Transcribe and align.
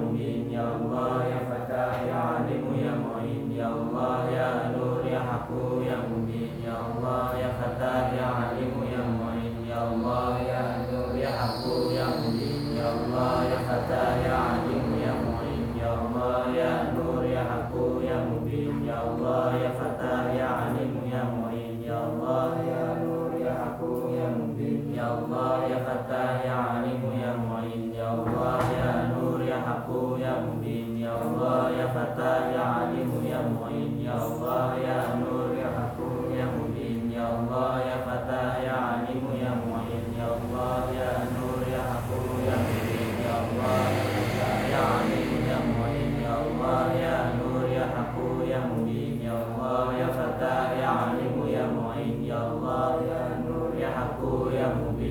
යම්මින් 0.00 0.52
යම්වා 0.54 1.29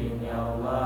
Ya 0.10 0.79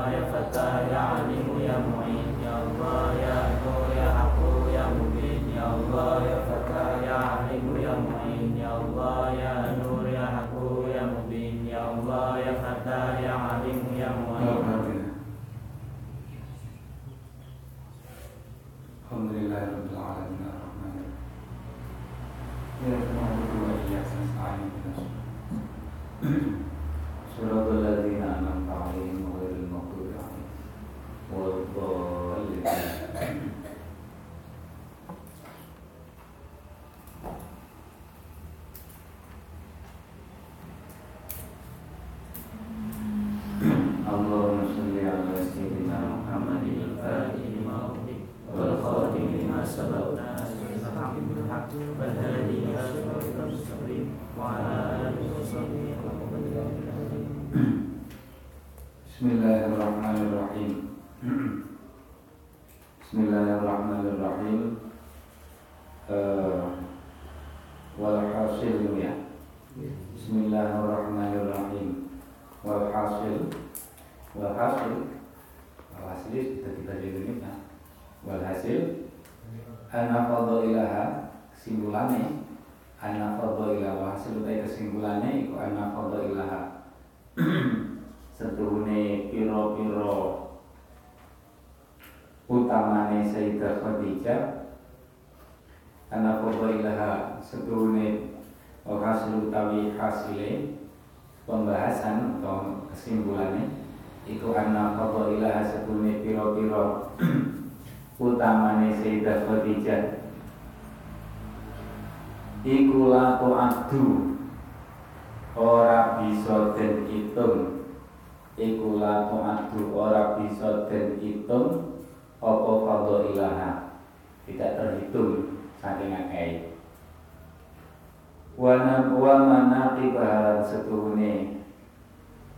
wana 128.94 129.18
wa 129.18 129.34
manaqibahalan 129.42 130.62
setuhune 130.62 131.66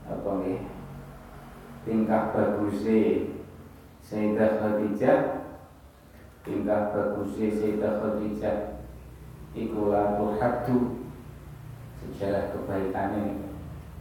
apa 0.04 0.30
nggih? 0.36 0.60
Tingkah 1.88 2.36
baguse 2.36 3.32
Sayyidah 4.04 4.60
Khadijah. 4.60 5.19
Tingkah 6.44 6.92
baguse 6.92 7.46
Sayyidah 7.56 8.04
Khadijah 8.04 8.84
iku 9.56 9.88
la 9.88 10.20
tuhaddu. 10.20 11.08
Sejarah 12.04 12.52
kebaikannya 12.52 13.41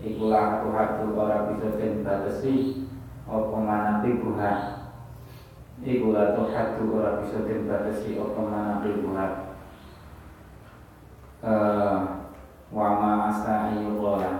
iku 0.04 0.28
la 0.28 0.60
tuhaddu 0.60 1.16
ora 1.16 1.48
bisa 1.50 1.80
den 1.80 2.04
batesi 2.04 2.84
apa 3.26 3.56
manaqibuha. 3.56 4.54
Iku 5.82 6.12
la 6.12 6.36
tuhaddu 6.36 6.84
ora 7.00 7.24
bisa 7.24 7.48
den 7.48 7.64
batesi 7.66 8.20
apa 8.20 8.40
manaqibuha 8.44 9.28
wa 12.74 12.88
ma 12.98 13.12
asa 13.30 13.70
ayu 13.70 13.98
kola 13.98 14.32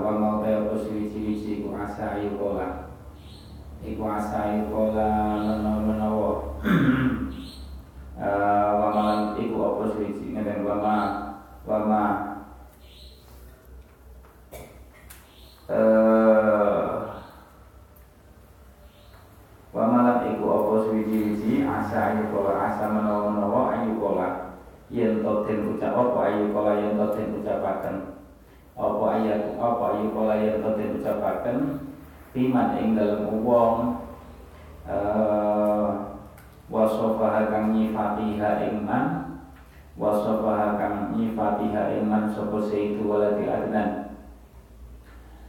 wa 0.00 0.10
ma 0.16 0.26
utai 0.40 0.54
apa 0.60 0.74
suwi-suwi 0.76 1.60
iku 1.60 1.76
asa 1.76 2.16
ayu 2.16 2.36
kola 2.40 2.92
iku 3.84 4.02
asa 4.08 4.36
ayu 4.52 4.68
kola 4.72 5.08
menawa 5.84 6.56
wa 8.80 8.88
ma 8.94 9.36
iku 9.36 9.58
apa 9.64 9.82
suwi 9.92 10.32
ngeten 10.32 10.64
wa 10.64 10.76
ma 10.80 10.96
wa 11.64 11.78
ma. 11.84 12.02
Wa 15.64 16.03
ucap 25.74 25.92
apa? 25.92 26.18
Ayu 26.30 26.54
kala 26.54 26.72
yen 26.78 26.94
to 26.94 27.06
den 27.18 27.42
ucapaken 27.42 27.96
apa 28.74 29.04
ayat 29.18 29.58
apa? 29.58 29.84
Ayu 29.98 30.06
kala 30.14 30.34
yen 30.38 30.62
to 30.62 30.70
den 30.78 30.90
ucapaken 31.02 31.56
iman 32.34 32.68
ing 32.78 32.98
dalem 32.98 33.42
wong 33.46 34.02
eh 34.90 35.86
wasofaha 36.66 37.52
kang 37.52 37.76
nyifatiha 37.76 38.72
iman 38.74 39.06
wasofaha 39.94 40.80
kang 40.80 41.14
nyifatiha 41.14 42.02
iman 42.02 42.26
sapa 42.32 42.58
seitu 42.66 43.06
waladi 43.06 43.46
adnan. 43.46 44.10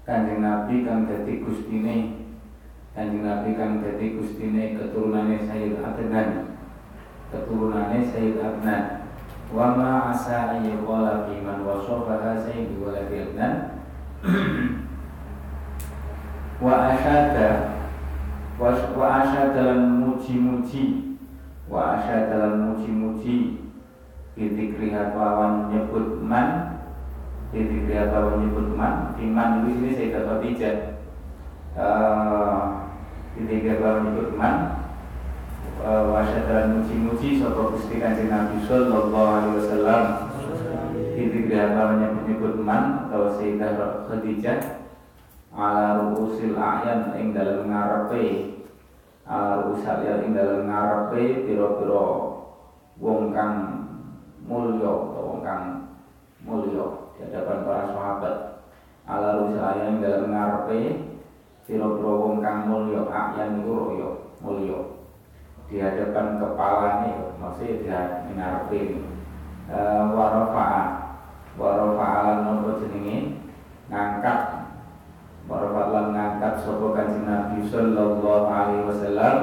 Kanjeng 0.06 0.46
nabi 0.46 0.86
kang 0.86 1.10
dadi 1.10 1.42
gustine 1.42 2.30
kanjeng 2.94 3.26
nabi 3.26 3.58
kang 3.58 3.82
dadi 3.82 4.14
gustine 4.14 4.78
keturunane 4.78 5.42
Sayyid 5.50 5.82
Adnan. 5.82 6.54
Keturunane 7.34 8.06
Sayyid 8.14 8.38
Adnan 8.38 8.95
wa 9.54 9.78
ma 9.78 10.10
asa 10.10 10.58
ayyuqala 10.58 11.30
fi 11.30 11.38
man 11.46 11.62
wasafaha 11.62 12.34
sayyidu 12.42 12.82
waladi 12.82 13.30
adnan 13.30 13.54
wa 16.58 16.90
asyada 16.90 17.78
wa 18.58 19.06
asyada 19.22 19.62
lan 19.62 20.02
muji-muji 20.02 21.14
wa 21.70 22.00
asyada 22.00 22.42
lan 22.42 22.54
muji-muji 22.74 23.62
bidzikriha 24.34 25.14
lawan 25.14 25.70
nyebut 25.70 26.24
man 26.26 26.82
bidzikriha 27.54 28.10
lawan 28.10 28.42
nyebut 28.42 28.74
man 28.74 29.14
iman 29.20 29.62
itu 29.62 29.70
sini 29.78 29.92
saya 29.94 30.08
dapat 30.20 30.38
bijak 30.42 30.78
bidzikriha 33.38 33.78
lawan 33.78 34.02
nyebut 34.10 34.32
man 34.34 34.85
wasyadaran 35.84 36.80
muji-muji 36.80 37.44
Sopo 37.44 37.76
Gusti 37.76 38.00
Kanjeng 38.00 38.32
Nabi 38.32 38.64
Sallallahu 38.64 39.12
Alaihi 39.12 39.56
Wasallam. 39.60 40.06
Titik 41.16 41.48
namanya 41.48 42.12
menyebut 42.12 42.60
man 42.60 43.08
atau 43.08 43.32
Sayyidah 43.40 44.04
Khadijah 44.08 44.84
ala 45.56 46.12
ruusil 46.12 46.56
a'yan 46.56 47.16
ing 47.16 47.32
dalam 47.32 47.72
ngarepe. 47.72 48.56
Ala 49.24 49.64
ruusil 49.68 49.88
a'yan 49.88 50.28
ing 50.28 50.32
dalam 50.36 50.68
ngarepe 50.68 51.24
wong 52.96 53.36
kang 53.36 53.56
mulya 54.48 54.92
atau 54.92 55.24
wong 55.28 55.40
kang 55.44 55.64
mulya 56.44 56.88
di 57.16 57.20
hadapan 57.28 57.60
para 57.64 57.84
sahabat. 57.92 58.36
Ala 59.08 59.40
ruusil 59.40 59.64
a'yan 59.64 60.00
ing 60.00 60.04
dalam 60.04 60.32
ngarepe 60.32 60.80
piro-piro 61.64 62.12
wong 62.28 62.44
kang 62.44 62.68
mulya 62.68 63.08
a'yan 63.08 63.64
iku 63.64 63.72
royo 63.72 64.10
mulya 64.44 64.95
di 65.66 65.82
hadapan 65.82 66.38
kepala 66.38 66.90
nih 67.02 67.18
maksudnya 67.42 68.30
di 68.30 68.32
ngarepe 68.38 68.82
uh, 69.70 70.14
warafa'a 70.14 70.84
warafa'a 71.58 72.18
lan 72.22 72.38
nopo 72.46 72.84
jenenge? 72.84 73.42
Ngangkat. 73.90 74.40
Warafa'a 75.46 75.94
lan 75.94 76.08
ngangkat 76.14 76.54
sapa 76.62 76.88
kanjeng 76.94 77.26
Nabi 77.26 77.58
sallallahu 77.66 78.50
alaihi 78.50 78.86
wasallam? 78.86 79.36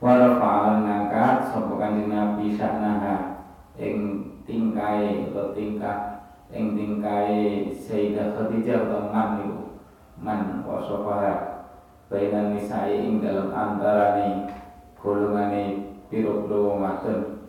Warafa'a 0.00 0.80
ngangkat 0.80 1.36
sapa 1.52 1.72
kanjeng 1.76 2.08
Nabi 2.08 2.56
sanaha 2.56 3.16
ing 3.76 3.96
tingkai 4.44 5.32
atau 5.32 5.54
tingkah 5.56 6.28
ing 6.52 6.76
tingkai 6.76 7.72
Sayyidah 7.72 8.36
Khadijah 8.36 8.90
atau 8.90 9.08
man 9.08 9.30
man 10.20 10.60
wasofaha 10.62 11.51
bainan 12.12 12.52
nisai 12.52 13.08
ing 13.08 13.24
dalam 13.24 13.48
antarane 13.48 14.44
golongane 15.00 15.96
piro-piro 16.12 16.76
wadon. 16.76 17.40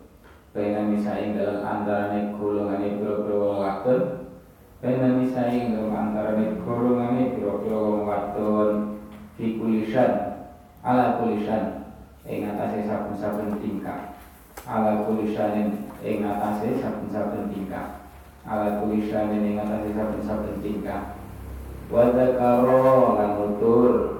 Bainan 0.56 0.96
nisai 0.96 1.28
ing 1.28 1.32
dalam 1.36 1.60
antarane 1.60 2.32
golongane 2.40 2.96
piro-piro 2.96 3.60
wadon. 3.60 4.24
Bainan 4.80 5.20
nisai 5.20 5.52
ing 5.52 5.76
dalam 5.76 5.92
antarane 5.92 6.56
golongane 6.64 7.36
piro-piro 7.36 8.08
wadon. 8.08 8.96
Fi 9.36 9.60
kulisan 9.60 10.40
ala 10.80 11.20
kulisan 11.20 11.84
ing 12.24 12.48
atase 12.48 12.88
saben-saben 12.88 13.60
tingkah. 13.60 14.16
Ala 14.64 15.04
kulisanin 15.04 15.92
ing 16.00 16.24
atase 16.24 16.80
saben-saben 16.80 17.52
tingkah. 17.52 18.00
Ala 18.48 18.80
kulisanin 18.80 19.44
ing 19.44 19.60
atase 19.60 19.92
saben-saben 19.92 20.56
tingkah. 20.64 21.20
Wa 21.92 22.16
dzakara 22.16 22.80
lan 23.20 23.30
nutur 23.36 24.13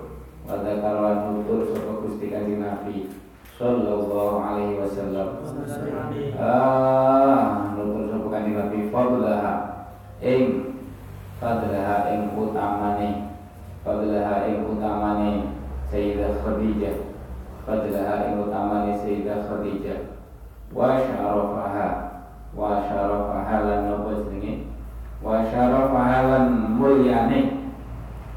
wa 0.44 0.61
dzakara 0.61 1.32
nutur 1.32 1.73
sapa 1.73 2.05
Gusti 2.05 2.29
Kanjeng 2.29 2.61
Nabi 2.61 3.08
sallallahu 3.56 4.44
alaihi 4.44 4.76
wasallam. 4.76 5.41
Ah 6.37 7.73
nutur 7.73 8.12
sapa 8.12 8.26
Kanjeng 8.29 8.56
Nabi 8.61 8.79
fadlaha 8.93 9.52
ing 10.20 10.44
fadlaha 11.41 11.96
ing 12.12 12.37
utamane. 12.37 13.08
Fadlaha 13.85 14.49
ing 14.49 14.64
utamane 14.69 15.31
Sayyidah 15.88 16.41
Khadijah. 16.44 16.96
Fadlaha 17.64 18.14
ing 18.29 18.35
utamane 18.44 18.93
Sayyidah 19.00 19.49
Khadijah. 19.49 20.00
Wa 20.73 21.00
syarafaha. 21.00 21.88
Wa 22.52 22.85
syarafaha 22.85 23.56
lan 23.64 23.81
napa 23.88 24.25
jenenge? 24.25 24.69
Wa 25.25 25.41
syarafaha 25.49 26.19
lan 26.29 26.44
mulyane 26.76 27.53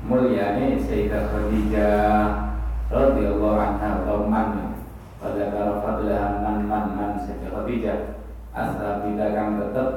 mulyane 0.07 0.79
Sayyidah 0.79 1.27
Khadijah 1.27 2.23
radhiyallahu 2.87 3.59
anha 3.59 3.87
atau 4.01 4.23
man 4.23 4.79
pada 5.19 5.51
karo 5.51 5.83
fadlaha 5.83 6.39
man 6.39 6.57
man 6.63 6.85
man 6.95 7.11
Sayyidah 7.19 7.51
Khadijah 7.51 7.99
asal 8.55 9.03
kita 9.03 9.35
kang 9.35 9.59
tetep 9.59 9.89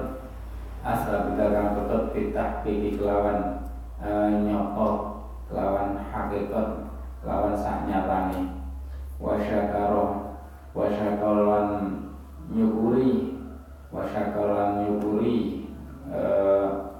asal 0.82 1.30
kita 1.30 1.44
kang 1.54 1.68
tetep 1.78 2.02
pitah 2.10 2.50
piki 2.66 2.98
kelawan 2.98 3.62
uh, 4.02 4.28
nyoto 4.34 4.90
kelawan 5.46 5.94
hakikat 6.10 6.90
kelawan 7.22 7.54
sak 7.54 7.86
nyatane 7.86 8.50
wa 9.22 9.38
syakara 9.38 10.34
wa 10.74 10.86
syakaran 10.90 11.68
nyukuri 12.50 13.38
wa 13.94 14.02
syakaran 14.10 14.90
nyukuri 14.90 15.70
uh, 16.10 16.90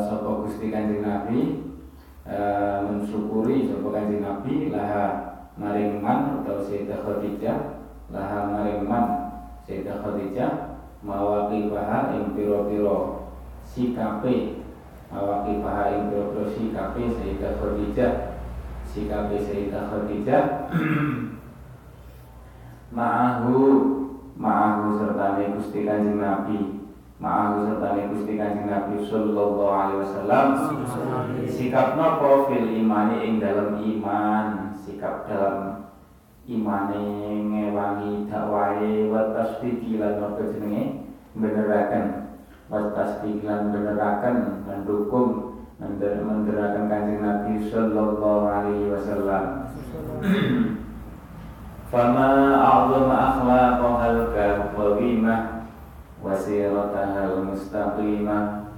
sapa 0.00 0.30
Gusti 0.42 0.72
Kanjeng 0.72 1.04
Nabi 1.04 1.59
uh, 2.30 2.86
mensyukuri 2.86 3.66
sapa 3.66 3.88
Kanjeng 3.90 4.22
Nabi 4.22 4.70
laha 4.70 5.06
maring 5.58 5.98
man 5.98 6.40
atau 6.40 6.62
Sayyidah 6.62 7.02
Khadijah 7.02 7.58
laha 8.14 8.38
maring 8.54 8.86
man 8.86 9.06
Sayyidah 9.66 9.98
Khadijah 10.00 10.50
mawaqifaha 11.02 12.14
ing 12.14 12.38
pira-pira 12.38 13.26
sikape 13.66 14.62
mawaqifaha 15.10 15.84
ing 15.98 16.02
pira-pira 16.08 16.44
sikape 16.48 17.02
Sayyidah 17.18 17.52
Khadijah. 17.58 18.12
Sikape 18.90 19.38
Sayyidah 19.38 19.86
Khadijah 19.86 20.42
ma'ahu 22.96 23.54
ma'ahu 24.34 24.98
sertane 24.98 25.54
Gusti 25.54 25.86
Kanjeng 25.86 26.18
Nabi 26.18 26.79
ma'ahu 27.20 27.68
sertane 27.68 28.08
Gusti 28.16 28.40
Kanjeng 28.40 28.72
Nabi 28.72 29.04
sallallahu 29.04 29.68
alaihi 29.68 30.00
wasallam 30.00 30.46
sikap 31.44 32.00
napa 32.00 32.48
fil 32.48 32.64
imani 32.64 33.28
ing 33.28 33.36
dalam 33.36 33.76
iman? 33.76 34.72
Sikap 34.80 35.28
dalam 35.28 35.84
imane 36.48 37.04
ngewangi 37.44 38.24
dakwahe 38.24 39.12
wa 39.12 39.36
tasdiqi 39.36 40.00
lan 40.00 40.16
napa 40.16 40.48
jenenge? 40.48 41.12
Beneraken 41.36 42.04
wa 42.72 42.90
tasdiqi 42.96 43.44
lan 43.44 43.68
beneraken 43.68 44.64
mendukung 44.64 45.60
menderakan 45.80 46.88
kanjeng 46.88 47.20
Nabi 47.20 47.68
Sallallahu 47.68 48.44
Alaihi 48.48 48.92
Wasallam. 48.92 49.44
Fama 51.90 52.30
a'zama 52.60 53.16
akhlaqahal 53.34 54.20
kawimah 54.76 55.49
mustaqimah 57.48 58.76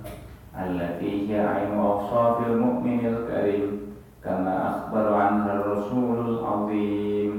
allati 0.54 1.26
hiya 1.26 1.42
ainu 1.58 1.74
awsafil 1.74 2.54
mu'minil 2.54 3.26
karim 3.26 3.98
kama 4.22 4.54
akhbar 4.70 5.10
anha 5.10 5.58
rasulul 5.66 6.38
azim. 6.38 7.32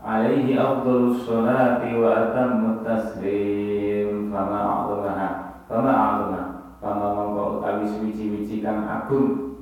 Alaihi 0.00 0.56
afdalus 0.56 1.26
salati 1.28 2.00
wa 2.00 2.30
atammu 2.30 2.80
taslim. 2.80 4.32
Fama 4.32 4.60
a'zamaha 4.64 5.28
fama 5.68 5.92
a'zamaha 5.92 6.44
Pama 6.76 7.06
mongko 7.12 7.58
utawi 7.58 7.88
suwiji-wiji 7.88 8.62
kang 8.62 8.86
agung. 8.86 9.58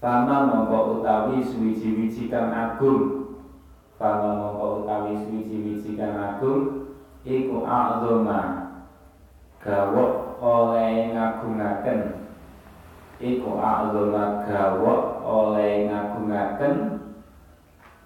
Pama 0.00 0.48
mongko 0.48 0.98
utawi 0.98 1.44
suwiji-wiji 1.44 2.32
kang 2.32 2.48
agung. 2.48 3.36
Pama 4.00 4.34
mongko 4.40 4.82
utawi 4.82 5.20
suwiji-wiji 5.20 5.94
kang 6.00 6.16
agung 6.16 6.81
Iku 7.22 7.62
a'zoma 7.62 8.40
Gawok 9.62 10.42
oleh 10.42 11.14
ngagungaken. 11.14 12.26
Iku 13.22 13.50
a'zoma 13.62 14.42
gawok 14.42 15.22
oleh 15.22 15.86
ngagungaken. 15.86 16.74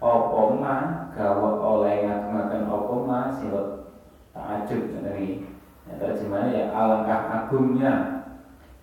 Opo 0.05 0.61
ma? 0.61 1.09
Gawok 1.17 1.57
oleh 1.65 2.05
ngagungaken 2.05 2.69
opo 2.69 3.09
ma? 3.09 3.33
Silot 3.33 3.89
ta'ajub 4.37 5.01
dari 5.01 5.49
Terjemahnya 5.87 6.51
ya 6.53 6.65
alangkah 6.77 7.21
agungnya. 7.33 7.93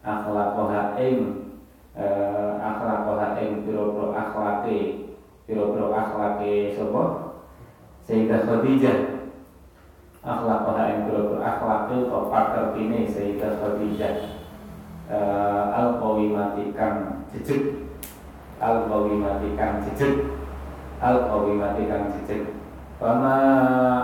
Akhlakoha 0.01 0.97
ing 0.97 1.45
eh, 1.93 2.51
akhlakoha 2.57 3.37
ing 3.37 3.61
piro-piro 3.61 4.17
akhlake. 4.17 5.13
Piro-piro 5.45 5.93
akhlake 5.93 6.73
sapa? 6.73 7.03
Sayyidah 8.01 8.49
Khadijah 8.49 9.12
akhlakoha 10.23 10.83
ing 10.87 10.99
piro-piro 11.11 11.43
akhlake 11.43 12.07
to 12.07 12.19
pakertine 12.31 12.99
Sayyidah 13.11 13.59
Khadijah 13.59 14.15
eh, 15.11 15.63
al 15.75 15.99
qawimatikan 15.99 17.27
jejeg. 17.35 17.91
Al 18.63 18.87
qawimatikan 18.87 19.83
jejeg. 19.83 20.31
Al 21.03 21.27
qawimatikan 21.27 22.15
jejeg. 22.15 22.55
Fama 23.03 23.35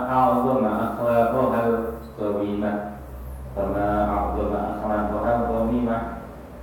a'zama 0.04 0.92
akhlakoha 0.92 1.62
qawimah 2.20 3.00
Fama 3.56 3.88
a'zama 4.12 4.58
akhlakoha 4.76 5.32
qawimah 5.48 6.02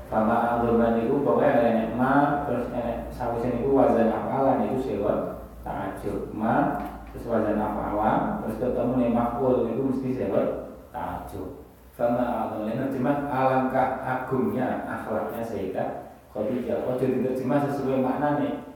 Fama 0.05 0.35
a'zama 0.53 1.01
niku 1.01 1.25
pokoknya 1.25 1.65
enek 1.65 1.89
ma 1.97 2.45
Terus 2.45 2.69
enek 2.77 3.09
sawisnya 3.09 3.57
niku 3.57 3.73
wazan 3.73 4.13
apalan 4.13 4.69
niku 4.69 4.77
sewot 4.85 5.49
Ta'ajub 5.65 6.29
ma 6.29 6.77
Terus 7.13 7.25
wazan 7.27 7.61
apalan 7.61 8.43
Terus 8.43 8.57
ketemu 8.59 8.93
nih 8.97 9.09
makul 9.13 9.67
niku 9.67 9.81
mesti 9.93 10.09
sewot 10.17 10.47
Ta'ajub 10.89 11.65
Fama 11.97 12.25
a'zama 12.25 12.71
Nerjemah 12.71 13.17
alangkah 13.29 13.89
agungnya 14.05 14.85
akhlaknya 14.85 15.41
Sayyidah 15.41 15.89
Khadijah 16.33 16.85
Ojo 16.85 17.05
diterjemah 17.05 17.67
sesuai 17.67 18.03
maknanya 18.03 18.67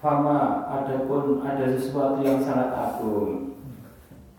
Fama 0.00 0.64
adapun 0.64 1.44
ada 1.44 1.76
sesuatu 1.76 2.24
yang 2.24 2.40
sangat 2.40 2.72
agung 2.72 3.50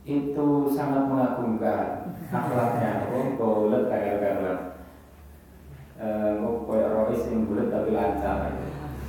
itu 0.01 0.47
sangat 0.73 1.05
mengagumkan 1.05 2.17
akhlaknya. 2.33 3.05
Oh 3.13 3.37
bulat 3.37 3.85
kayak 3.85 4.17
kayak 4.17 4.57
oh 6.41 6.65
kayak 6.65 6.89
rois 6.97 7.21
yang 7.29 7.45
bulat 7.45 7.69
tapi 7.69 7.93
lancar. 7.93 8.57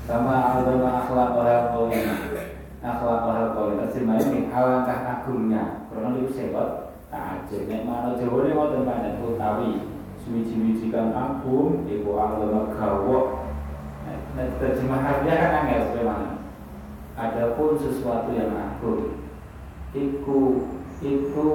Sama 0.04 0.60
alama 0.60 0.88
akhlak 1.00 1.30
orang 1.40 1.64
kauin 1.72 2.04
akhlak 2.82 3.22
orang 3.22 3.54
kauin 3.54 3.78
terjemahnya 3.86 4.26
ini 4.26 4.40
alangkah 4.50 4.98
agungnya. 5.06 5.86
Karena 5.86 6.18
itu 6.18 6.34
sebab 6.34 6.98
takjub 7.14 7.70
nek 7.70 7.86
mana 7.86 8.18
jawa 8.18 8.42
ini 8.42 8.58
mau 8.58 8.74
tempat 8.74 9.22
utawi 9.22 9.86
suwi-suwi 10.26 10.90
kan 10.90 11.14
agung 11.14 11.86
ibu 11.86 12.10
alama 12.18 12.74
gawok. 12.74 13.42
Nah, 14.32 14.48
terjemah 14.58 15.00
harfiah 15.04 15.36
kan 15.36 15.52
angel 15.62 15.92
sebagaimana 15.92 16.40
Adapun 17.12 17.76
sesuatu 17.76 18.32
yang 18.32 18.56
agung 18.56 19.20
Iku 19.92 20.40
Iku 21.04 21.48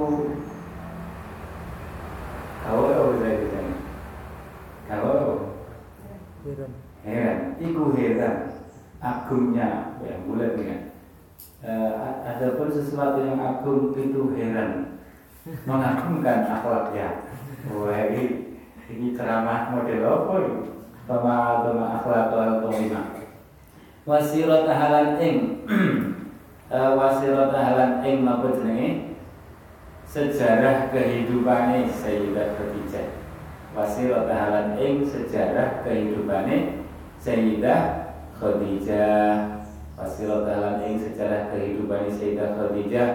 Kau 2.62 2.82
apa 2.86 3.10
bisa 3.18 3.28
kita 3.34 3.60
Kau 4.86 5.50
Heran. 7.02 7.58
Iku 7.58 7.84
heran. 7.98 8.36
Agungnya 9.02 9.98
Yang 10.06 10.20
bulat 10.30 10.52
Eh, 11.58 11.92
Adapun 12.22 12.70
sesuatu 12.70 13.18
yang 13.26 13.42
agung 13.42 13.90
itu 13.98 14.30
heran. 14.38 15.02
Mengagumkan 15.64 16.44
akhlaknya 16.44 17.24
Wah 17.72 18.04
ini 18.12 18.52
Ini 18.84 19.16
ceramah 19.16 19.72
model 19.72 20.04
apa 20.04 20.34
ini? 20.44 20.60
Sama 21.08 21.64
sama 21.64 21.84
akhlak 21.98 22.36
al-tomimah 22.36 23.06
Wasirat 24.04 24.68
halan 24.68 25.16
ing. 25.20 25.36
Uh, 26.68 26.92
Wasirat 27.00 27.52
halan 27.52 28.04
ing 28.04 28.28
Apa 28.28 28.48
jenenge? 28.60 29.18
Sejarah 30.08 30.88
kehidupannya 30.88 31.90
Sayyidah 31.92 32.56
Khadijah. 32.56 33.08
Wasirat 33.76 34.28
halan 34.28 34.76
ing 34.80 35.04
Sejarah 35.04 35.84
kehidupannya 35.84 36.86
Sayyidah 37.20 38.14
Khadijah 38.36 39.57
Wasilah 39.98 40.46
dalam 40.46 40.78
ing 40.86 40.94
sejarah 40.94 41.50
kehidupan 41.50 42.06
Sayyidah 42.06 42.54
Khadijah 42.54 43.08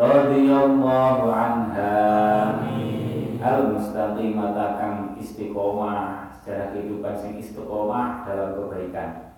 radhiyallahu 0.00 1.28
anha. 1.28 1.92
Al 3.44 3.76
mustaqimah 3.76 4.56
kang 4.80 5.12
istiqomah. 5.20 6.32
Secara 6.40 6.72
kehidupan 6.72 7.20
sing 7.20 7.36
istiqomah 7.36 8.24
dalam 8.24 8.56
kebaikan. 8.56 9.36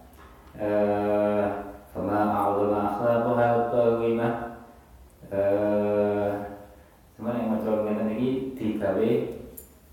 Eh 0.54 1.44
fama 1.90 2.30
a'zama 2.30 2.78
akhlaquha 2.94 3.74
qawimah 3.74 4.34
eh 5.34 6.30
semuanya 7.18 7.42
yang 7.42 7.50
maca 7.58 7.70
ngeten 7.74 8.14
iki 8.14 8.30
digawe 8.54 9.10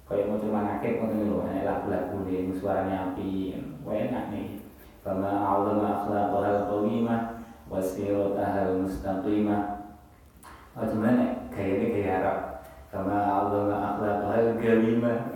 kaya 0.05 0.24
maca 0.29 0.48
manakib 0.53 1.01
ngoten 1.01 1.34
lho 1.34 1.41
lagu-lagu 1.65 2.53
suaranya 2.53 3.10
api. 3.17 3.58
Enak 3.89 4.29
nih 4.29 4.61
a'zama 5.05 5.88
akhlaquha 6.05 6.70
qawimah 6.70 7.22
wasirataha 7.70 8.70
al-mustaqimah 8.70 9.81
Oh 10.72 10.88
cuman 10.88 11.51
gayanya 11.51 11.88
gaya 11.91 12.12
Arab 12.24 12.39
Kama 12.96 13.12
Allah 13.12 13.67
akhlaqah 13.91 14.55
galimah 14.55 15.27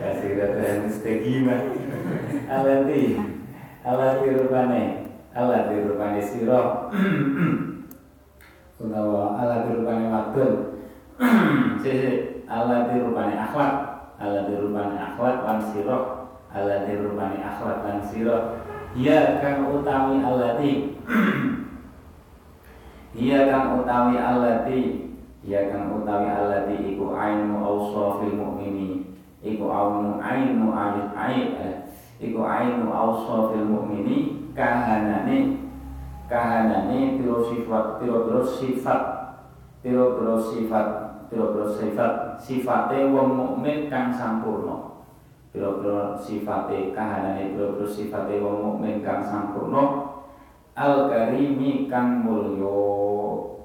Kasiratan 0.00 0.88
mustaqimah 0.88 1.60
Alati 2.48 3.20
Alati 3.84 4.26
rupane 4.32 5.12
Alati 5.36 5.74
rupane 5.84 6.20
sirah 6.24 6.88
Utawa 8.80 9.36
alati 9.44 9.76
rupane 9.76 10.04
wadun 10.08 10.52
Sisi 11.84 12.44
Alati 12.48 13.04
rupane 13.04 13.36
akhlak 13.36 13.72
Alati 14.16 14.56
rupane 14.56 14.96
akhlak 14.96 15.36
lan 15.44 15.60
sirah 15.60 16.17
Alati 16.48 16.96
rupane 16.96 17.44
akhlak 17.44 17.84
lan 17.84 18.00
sirah 18.00 18.64
Ya 18.96 19.36
kang 19.44 19.68
utawi 19.68 20.16
alati 20.24 20.96
Iya 23.12 23.52
kang 23.52 23.84
utawi 23.84 24.16
allati 24.16 25.12
Iya 25.44 25.68
kang 25.68 25.92
utawi 25.92 26.24
allati 26.24 26.76
iku 26.96 27.12
ainu 27.14 27.60
awsafil 27.60 28.32
mu'mini. 28.32 29.12
Iku 29.44 29.68
ainu 29.68 30.16
ainu 30.24 30.66
ainu 30.72 31.04
ainu 31.12 31.52
eh, 31.60 31.76
Iku 32.16 32.40
ainu 32.40 32.88
awsafil 32.88 33.68
mu'mini. 33.68 34.48
Kahanane 34.56 35.68
Kahanane 36.32 37.20
piro 37.20 37.44
sifat 37.44 38.00
Piro 38.00 38.24
piro 38.24 38.42
sifat 38.42 39.02
Piro 39.84 40.16
piro 40.16 40.36
sifat 40.40 40.86
Piro 41.28 41.52
piro 41.52 41.68
sifat. 41.76 42.40
Sifate 42.40 43.04
wong 43.12 43.36
mukmin 43.36 43.92
kang 43.92 44.10
sampurno 44.10 44.97
Piro 45.58 46.14
sifate 46.14 46.94
Kahanane 46.94 47.58
piro 47.58 47.82
sifate 47.82 48.38
wong 48.38 48.62
mukmin 48.62 49.02
kang 49.02 49.26
sampurno 49.26 50.14
al 50.78 51.10
karimi 51.10 51.90
kang 51.90 52.22
mulyo 52.22 52.78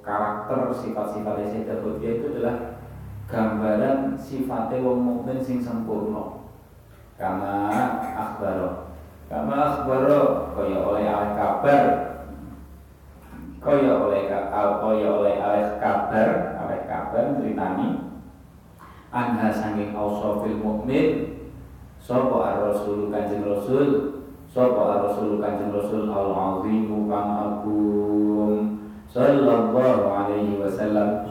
karakter 0.02 0.74
sifat-sifat 0.74 1.54
Sayyidah 1.54 1.86
Khadijah 1.86 2.12
itu 2.18 2.26
adalah 2.34 2.58
gambaran 3.30 4.18
sifatnya 4.18 4.82
wong 4.82 5.00
mukmin 5.06 5.38
sing 5.38 5.62
sempurna 5.62 6.42
kama 7.14 7.70
akhbaro. 8.18 8.90
Kama 9.30 9.54
akhbaro 9.54 10.52
kaya 10.58 10.78
oleh 10.82 11.06
alih 11.06 11.32
kabar. 11.38 11.84
Kaya 13.64 13.92
oleh 14.02 14.28
kaya 14.28 15.10
oleh 15.14 15.36
alih 15.40 15.70
kabar. 15.78 16.30
Alih 16.58 16.82
kabar 16.90 17.24
ceritani 17.38 17.88
anha 19.14 19.50
sanging 19.54 19.94
ausofil 19.94 20.58
mukmin 20.58 21.33
sapa 22.04 22.38
ar-rasul 22.52 23.08
kanjeng 23.08 23.48
rasul? 23.48 24.14
Sapa 24.54 25.02
Rasul 25.10 25.42
Kanjeng 25.42 25.74
Rasul? 25.74 26.14
Al-Azim 26.14 27.10
kang 27.10 27.30
agung. 27.42 28.54
Sallallahu 29.10 30.06
alaihi 30.06 30.62
wasallam. 30.62 31.26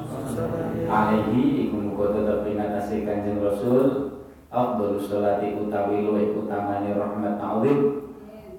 Alaihi 0.91 1.71
iku 1.71 1.79
muga 1.79 2.19
tetep 2.19 2.51
ingatasi 2.51 3.07
Kanjeng 3.07 3.39
Rasul. 3.39 4.11
Abdul 4.53 4.99
sholati 4.99 5.55
utawi 5.55 6.05
luwih 6.05 6.37
utamane 6.37 6.93
rahmat 6.93 7.41
azim 7.41 8.05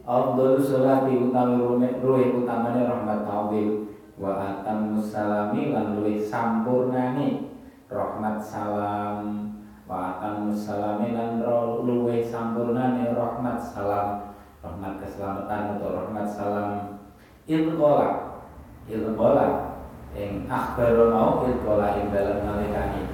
Abdul 0.10 0.58
sholati 0.58 1.22
utawi 1.22 1.62
luwih 2.01 2.34
utamane 2.41 2.82
rahmat 2.82 3.22
azim 3.29 3.93
wa 4.17 4.41
atam 4.41 4.98
salami 4.98 5.70
lan 5.70 6.01
luwih 6.01 6.17
sampurnane 6.17 7.46
rahmat 7.93 8.41
salam 8.41 9.52
wa 9.83 10.15
atam 10.15 10.49
salami 10.55 11.11
lan 11.11 11.43
luwih 11.83 12.23
sampurnane 12.23 13.11
rahmat 13.11 13.59
salam. 13.59 14.33
Rahmat 14.63 15.03
keselamatan 15.03 15.75
atau 15.75 15.91
rahmat 15.91 16.23
salam 16.23 16.69
ilkola 17.43 18.39
ilkola 18.87 19.75
yang 20.15 20.47
akhbaru 20.47 21.11
mau 21.11 21.43
ilkola 21.43 21.99
yang 21.99 22.07
dalam 22.15 22.47
nalikani 22.47 23.11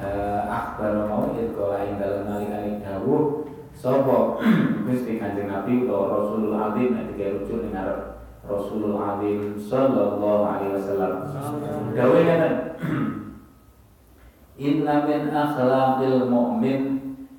uh, 0.00 0.48
akhbaru 0.48 1.04
mau 1.04 1.36
ilkola 1.36 1.84
yang 1.84 2.00
dalam 2.00 2.22
nalikani 2.24 2.80
dawuh 2.80 3.44
sopo? 3.76 4.40
Gusti 4.88 5.20
Kanjeng 5.20 5.52
Nabi 5.52 5.84
atau 5.84 6.00
Rasulul 6.08 6.56
Azim 6.56 6.96
nek 6.96 7.12
rujuk 7.12 7.60
ning 7.68 7.76
Rasulul 8.44 8.96
Azim 9.00 9.56
sallallahu 9.56 10.42
alaihi 10.48 10.72
wasallam. 10.80 11.12
Dawuh 11.92 12.20
ngeten 12.24 12.54
Inna 14.54 15.02
min 15.02 15.34
akhlaqil 15.34 16.30
mu'min 16.30 16.80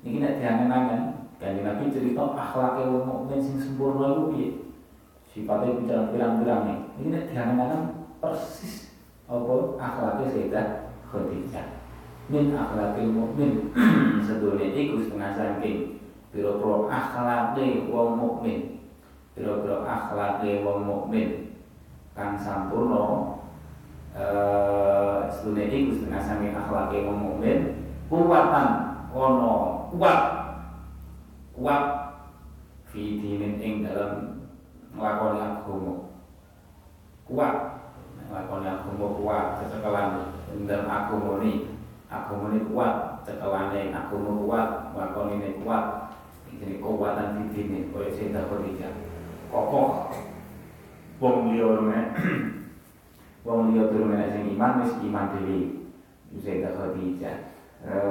ini 0.04 0.16
nek 0.22 0.38
diangen-angen 0.38 1.16
Kanjeng 1.36 1.68
Nabi 1.68 1.92
cerita 1.92 2.32
akhlaknya 2.32 2.88
wong 2.96 3.04
mukmin 3.04 3.38
sing 3.44 3.60
sempurna 3.60 4.16
itu 4.16 4.24
piye? 4.32 4.48
Sifatnya 5.28 5.76
bicara 5.76 6.02
pirang-pirang 6.08 6.62
nih. 6.64 6.78
Ini 6.96 7.08
nek 7.12 7.24
diangan 7.28 7.72
persis 8.24 8.96
apa 9.28 9.76
akhlaknya 9.76 10.32
Sayyidah 10.32 10.66
Khadijah. 11.12 11.66
Min 12.32 12.56
akhlakil 12.56 13.12
mukmin 13.12 13.68
sedune 14.26 14.64
iku 14.72 15.04
setengah 15.04 15.36
saking 15.36 16.00
pira-pira 16.32 16.88
akhlake 16.88 17.92
wong 17.92 18.16
mukmin. 18.16 18.80
Pira-pira 19.36 19.84
akhlake 19.84 20.64
wong 20.64 20.88
mukmin 20.88 21.52
kang 22.16 22.40
sampurna 22.40 23.35
eh 24.16 25.28
sedune 25.28 25.68
iku 25.68 25.90
setengah 25.92 26.22
saking 26.24 26.56
akhlake 26.56 27.04
wong 27.04 27.18
mukmin. 27.20 27.58
Kuwatan 28.08 28.68
ono 29.12 29.86
kuat. 29.92 30.20
Kuat 31.52 31.84
fi 32.88 33.20
dinin 33.20 33.60
ing 33.60 33.84
dalam 33.84 34.40
nglakoni 34.96 35.38
agama. 35.44 36.08
Kuat. 37.28 37.54
Nglakoni 38.26 38.66
agama 38.66 39.06
kuat 39.20 39.44
cecekelan 39.60 40.34
dalam 40.64 40.88
agama 40.88 41.44
ini 41.44 41.70
agama 42.10 42.50
ini 42.50 42.66
kuat 42.72 43.22
cekelane 43.22 43.92
agama 43.92 44.32
kuat 44.42 44.68
nglakoni 44.96 45.32
ini 45.38 45.60
kuat. 45.60 46.08
Ini 46.56 46.80
kekuatan 46.80 47.36
fi 47.36 47.42
dinin 47.52 47.92
kaya 47.92 48.08
Sayyidah 48.16 48.48
Khadijah 48.48 48.92
kokoh. 49.52 50.08
Wong 51.20 51.52
liya 51.52 51.68
wong 53.46 53.70
liya 53.70 53.94
durung 53.94 54.18
sing 54.34 54.58
iman 54.58 54.82
wis 54.82 54.92
iman 55.06 55.38
dhewe. 55.38 55.86
Sayyidah 56.36 56.74
Khadijah 56.74 57.36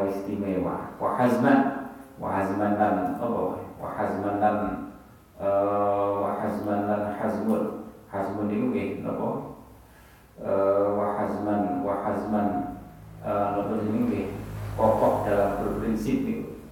istimewa. 0.10 0.96
Wa 0.96 1.20
hazman 1.20 1.92
wa 2.16 2.32
hazman 2.32 2.80
lan 2.80 3.20
apa 3.20 3.60
wa 3.76 3.90
hazman 3.92 4.40
lan 4.40 4.58
uh, 5.36 6.24
wa 6.24 6.32
hazman 6.40 6.88
lan 6.88 7.02
hazmun. 7.20 7.92
Hazmun 8.08 8.48
itu 8.48 8.66
nggih 8.72 8.90
napa? 9.04 9.60
Uh, 10.40 10.88
wa 10.96 11.20
hazman 11.20 11.84
wa 11.84 11.94
hazman 12.08 12.48
napa 13.22 13.76
jenenge 13.84 14.02
nggih? 14.08 14.28
Kokoh 14.80 15.28
dalam 15.28 15.60
berprinsip 15.60 16.24
niku. 16.24 16.64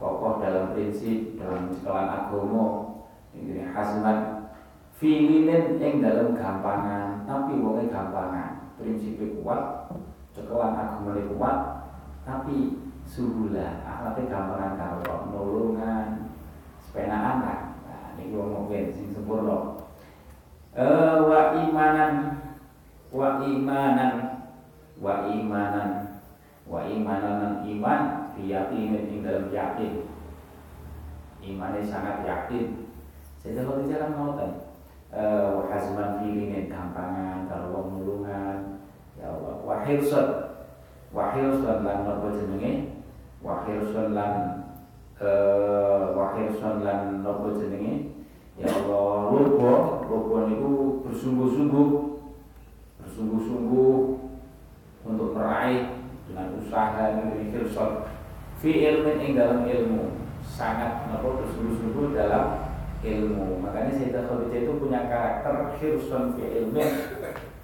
Kokoh 0.00 0.40
dalam 0.40 0.72
prinsip 0.72 1.36
dalam 1.36 1.68
sekalian 1.76 2.08
agama. 2.08 2.66
Ini 3.36 3.70
hazman 3.76 4.48
filinen 4.98 5.78
yang 5.78 6.02
dalam 6.02 6.34
gampangan 6.34 7.17
tapi 7.28 7.60
wonge 7.60 7.92
gampangan. 7.92 8.72
Prinsipnya 8.80 9.36
kuat 9.44 9.92
cekelan 10.32 10.72
agama 10.72 11.20
kuat 11.36 11.56
tapi 12.24 12.80
suhula. 13.04 13.84
Akhlaknya 13.84 14.32
gampangan 14.32 14.72
kalau 14.80 15.28
nulungan 15.28 16.32
sepenaan 16.80 17.44
lah. 17.44 17.60
Nah 17.84 18.16
ini 18.16 18.32
wong 18.32 18.72
sing 18.72 19.12
sempurna. 19.12 19.84
Uh, 20.72 21.26
wa 21.28 21.52
imanan 21.58 22.38
wa 23.12 23.44
imanan 23.44 24.14
wa 24.96 25.26
imanan 25.26 25.90
wa 26.64 26.80
imanan 26.86 27.64
iman 27.66 28.00
diyakini 28.38 29.10
ing 29.12 29.20
dalam 29.20 29.52
yakin. 29.52 30.06
Imannya 31.44 31.84
sangat 31.84 32.24
yakin. 32.24 32.88
Saya 33.42 33.64
kalau 33.64 33.86
jalan 33.86 34.12
ngoten 34.16 34.67
uh, 35.14 35.58
wa 35.58 35.62
hazman 35.72 36.20
filinin 36.20 36.68
gampangan 36.68 37.48
kalau 37.48 37.68
wong 37.74 37.88
nulungan 38.00 38.82
ya 39.16 39.32
Allah 39.32 39.56
wa 39.62 39.76
hirsan 39.86 40.28
wa 41.14 41.32
hirsan 41.32 41.84
lan 41.84 41.98
napa 42.04 42.28
jenenge? 42.34 42.98
Wahir 43.38 43.86
lan 44.10 44.34
uh, 45.22 46.10
wahir 46.10 46.50
lan 46.58 47.22
nopo 47.22 47.54
jenenge? 47.54 48.18
Lobo 48.58 50.02
lobo 50.10 50.36
niku 50.50 51.06
bersungguh-sungguh. 51.06 52.18
Bersungguh-sungguh 52.98 53.94
untuk 55.06 55.30
meraih 55.38 56.02
dengan 56.26 56.58
usaha 56.58 57.14
ini 57.14 57.54
filsafat 57.54 58.10
fi 58.58 58.70
ilmin 58.90 59.22
ing 59.22 59.32
dalam 59.38 59.62
ilmu. 59.70 60.18
Sangat 60.42 61.06
nopo 61.14 61.46
bersungguh-sungguh 61.46 62.18
dalam 62.18 62.67
ilmu. 63.02 63.62
Makanya 63.62 63.94
Sayyidah 63.94 64.26
Khadijah 64.26 64.60
itu 64.66 64.72
punya 64.80 65.06
karakter 65.06 65.78
hirsun 65.78 66.34
fi 66.34 66.42
ilmin 66.62 66.90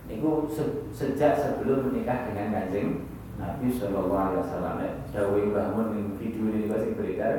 itu 0.05 0.31
se 0.53 0.65
sejak 0.93 1.33
sebelum 1.41 1.91
menikah 1.91 2.29
dengan 2.29 2.53
kanjeng 2.55 3.09
Nabi 3.41 3.73
Shallallahu 3.73 4.15
Alaihi 4.15 4.41
Wasallam. 4.47 4.79
Dawi 5.11 5.43
bangun 5.51 5.87
di 5.91 6.01
video 6.21 6.45
ini 6.55 6.71
masih 6.71 6.95
beredar 6.95 7.35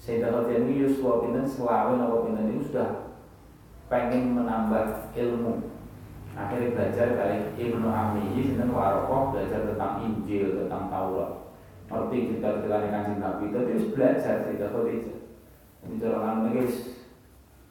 Sayyidah 0.00 0.32
Khadijah 0.32 0.58
ini 0.64 0.80
Yusuf 0.80 1.20
Pinten 1.20 1.44
selawe 1.44 1.92
nopo 2.00 2.24
Pinten 2.24 2.48
itu 2.56 2.72
sudah 2.72 3.12
pengen 3.92 4.38
menambah 4.40 5.12
ilmu. 5.12 5.68
Akhirnya 6.32 6.72
belajar 6.72 7.08
kali 7.18 7.36
Ibnu 7.58 7.90
Amiyi 7.90 8.54
sinten 8.54 8.70
Warokoh 8.70 9.34
belajar 9.34 9.66
tentang 9.66 10.00
Injil 10.06 10.64
tentang 10.64 10.88
Taurat. 10.88 11.52
Ngerti 11.90 12.38
kita 12.38 12.48
ketika 12.62 12.86
kanjeng 12.86 13.18
Nabi 13.18 13.50
itu 13.50 13.58
terus 13.66 13.86
belajar 13.92 14.34
cerita 14.46 14.70
Khadijah 14.72 15.19
orang 15.88 16.50
ini 16.50 16.64
wis 16.64 16.76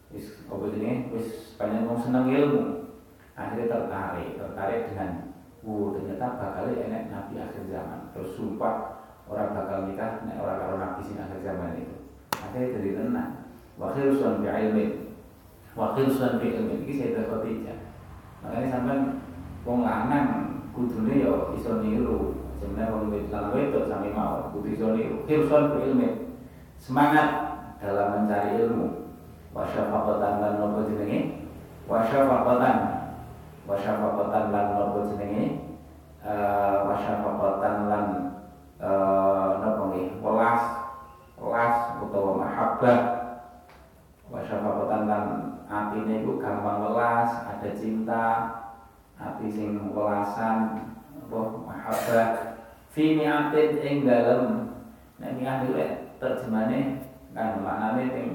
wis 0.09 0.25
apa 0.49 0.65
ini 0.73 1.09
wis 1.13 1.53
banyak 1.57 1.85
mau 1.85 1.97
senang 1.99 2.29
ilmu. 2.29 2.89
Akhirnya 3.37 3.71
tertarik 3.71 4.35
tertarik 4.35 4.91
dengan 4.91 5.29
Wow, 5.59 5.91
ternyata 5.91 6.39
bakal 6.39 6.71
enak 6.71 7.11
Nabi 7.11 7.35
akhir 7.35 7.67
zaman. 7.67 8.15
Terus 8.15 8.31
sumpah 8.39 9.03
orang 9.27 9.51
bakal 9.51 9.91
nikah 9.91 10.23
nek 10.23 10.39
orang 10.39 10.55
kalau 10.55 10.75
Nabi 10.79 11.01
sing 11.03 11.19
akhir 11.19 11.43
zaman 11.43 11.75
itu. 11.75 11.95
Akhirnya 12.31 12.79
jadi 12.79 12.89
tenang. 12.95 13.31
Wakil 13.75 14.15
suan 14.15 14.39
bi 14.39 14.47
ilmi 14.47 14.85
wakil 15.75 16.07
suan 16.11 16.39
bi 16.39 16.55
ilmi 16.55 16.87
ini 16.87 16.99
saya 16.99 17.27
Khadijah. 17.27 17.79
Makanya 18.39 18.67
sampai 18.71 18.97
wong 19.67 19.83
lanang 19.83 20.27
kudune 20.71 21.27
ya 21.27 21.51
iso 21.59 21.83
niru. 21.83 22.39
Sebenarnya 22.55 22.95
wong 22.95 23.11
lanang 23.11 23.51
wedok 23.51 23.87
sami 23.91 24.15
mau 24.15 24.47
kudu 24.55 24.67
iso 24.79 24.95
niru. 24.95 25.27
Hirsun 25.27 25.75
ilmu 25.75 26.09
semangat 26.79 27.48
dalam 27.79 28.07
mencari 28.15 28.59
ilmu. 28.63 28.87
Wasyafaqatan 29.55 30.33
lan 30.43 30.53
nopo 30.61 30.85
jenenge? 30.85 31.49
Wasyafaqatan. 31.89 32.77
Wasyafaqatan 33.65 34.43
lan 34.53 34.65
nopo 34.77 34.99
jenenge? 35.15 35.73
Uh, 36.19 36.85
wasyafaqatan 36.91 37.75
lan 37.87 38.05
uh, 38.83 39.63
nopo 39.63 39.81
nggih? 39.95 40.07
Welas. 40.19 40.63
Welas 41.39 41.75
utawa 42.03 42.31
mahabbah. 42.45 42.99
Wasyafaqatan 44.29 45.01
lan 45.09 45.23
atine 45.65 46.21
iku 46.21 46.37
gampang 46.37 46.85
welas, 46.85 47.45
ada 47.45 47.69
cinta, 47.73 48.25
ati 49.17 49.49
sing 49.49 49.89
welasan, 49.95 50.85
apa 51.25 51.39
mahabbah. 51.65 52.29
Fi 52.93 53.17
mi'atin 53.17 53.69
ing 53.81 53.97
dalem. 54.05 54.73
Nek 55.17 55.31
mi'ah 55.35 55.65
iki 55.65 55.85
terjemane 56.21 57.08
kan 57.39 57.63
maknane 57.63 58.03
ing 58.19 58.29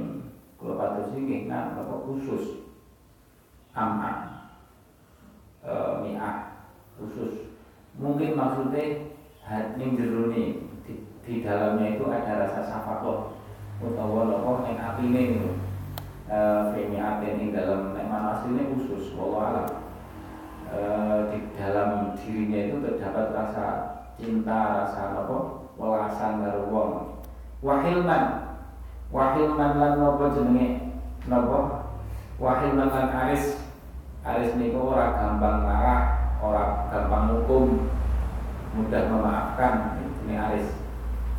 kula 0.57 0.81
patus 0.81 1.13
iki 1.13 1.45
kan 1.45 1.77
apa 1.77 1.93
khusus? 2.09 2.65
Amma 3.77 4.13
e, 5.61 5.73
mi'ah. 6.01 6.65
Khusus. 6.97 7.53
Mungkin 8.01 8.33
maksudnya 8.33 9.13
ning 9.77 10.01
jero 10.01 10.33
di, 10.33 10.57
di 11.21 11.35
dalamnya 11.45 12.01
itu 12.01 12.09
ada 12.09 12.49
rasa 12.49 12.65
safakoh 12.65 13.37
utawa 13.85 14.41
apa 14.41 14.73
ing 14.73 14.79
atine 14.81 15.21
itu 15.37 15.51
Femi 16.73 16.97
Aten 16.97 17.37
ini 17.37 17.53
dalam 17.53 17.93
Nekman 17.93 18.25
aslinya 18.33 18.73
khusus 18.73 19.13
alam. 19.21 19.69
E, 20.73 20.79
Di 21.29 21.39
dalam 21.61 22.17
dirinya 22.17 22.61
itu 22.73 22.77
terdapat 22.81 23.37
rasa 23.37 23.67
cinta, 24.17 24.81
rasa 24.81 25.29
apa? 25.29 25.69
Welasan 25.77 26.41
karo 26.41 26.63
wong. 26.73 26.93
Wahilman 27.61 28.44
Wahilman 29.15 29.79
lan 29.79 29.93
nopo 30.03 30.27
jenenge? 30.35 30.91
Nopo 31.31 31.87
Wahilman 32.43 32.91
lan 32.91 33.09
aris. 33.15 33.63
Aris 34.27 34.59
niku 34.59 34.91
ora 34.91 35.15
gampang 35.15 35.63
marah 35.63 36.03
Ora 36.43 36.91
gampang 36.91 37.31
hukum 37.31 37.87
Mudah 38.75 39.07
memaafkan 39.07 40.03
Ini 40.27 40.35
aris. 40.35 40.67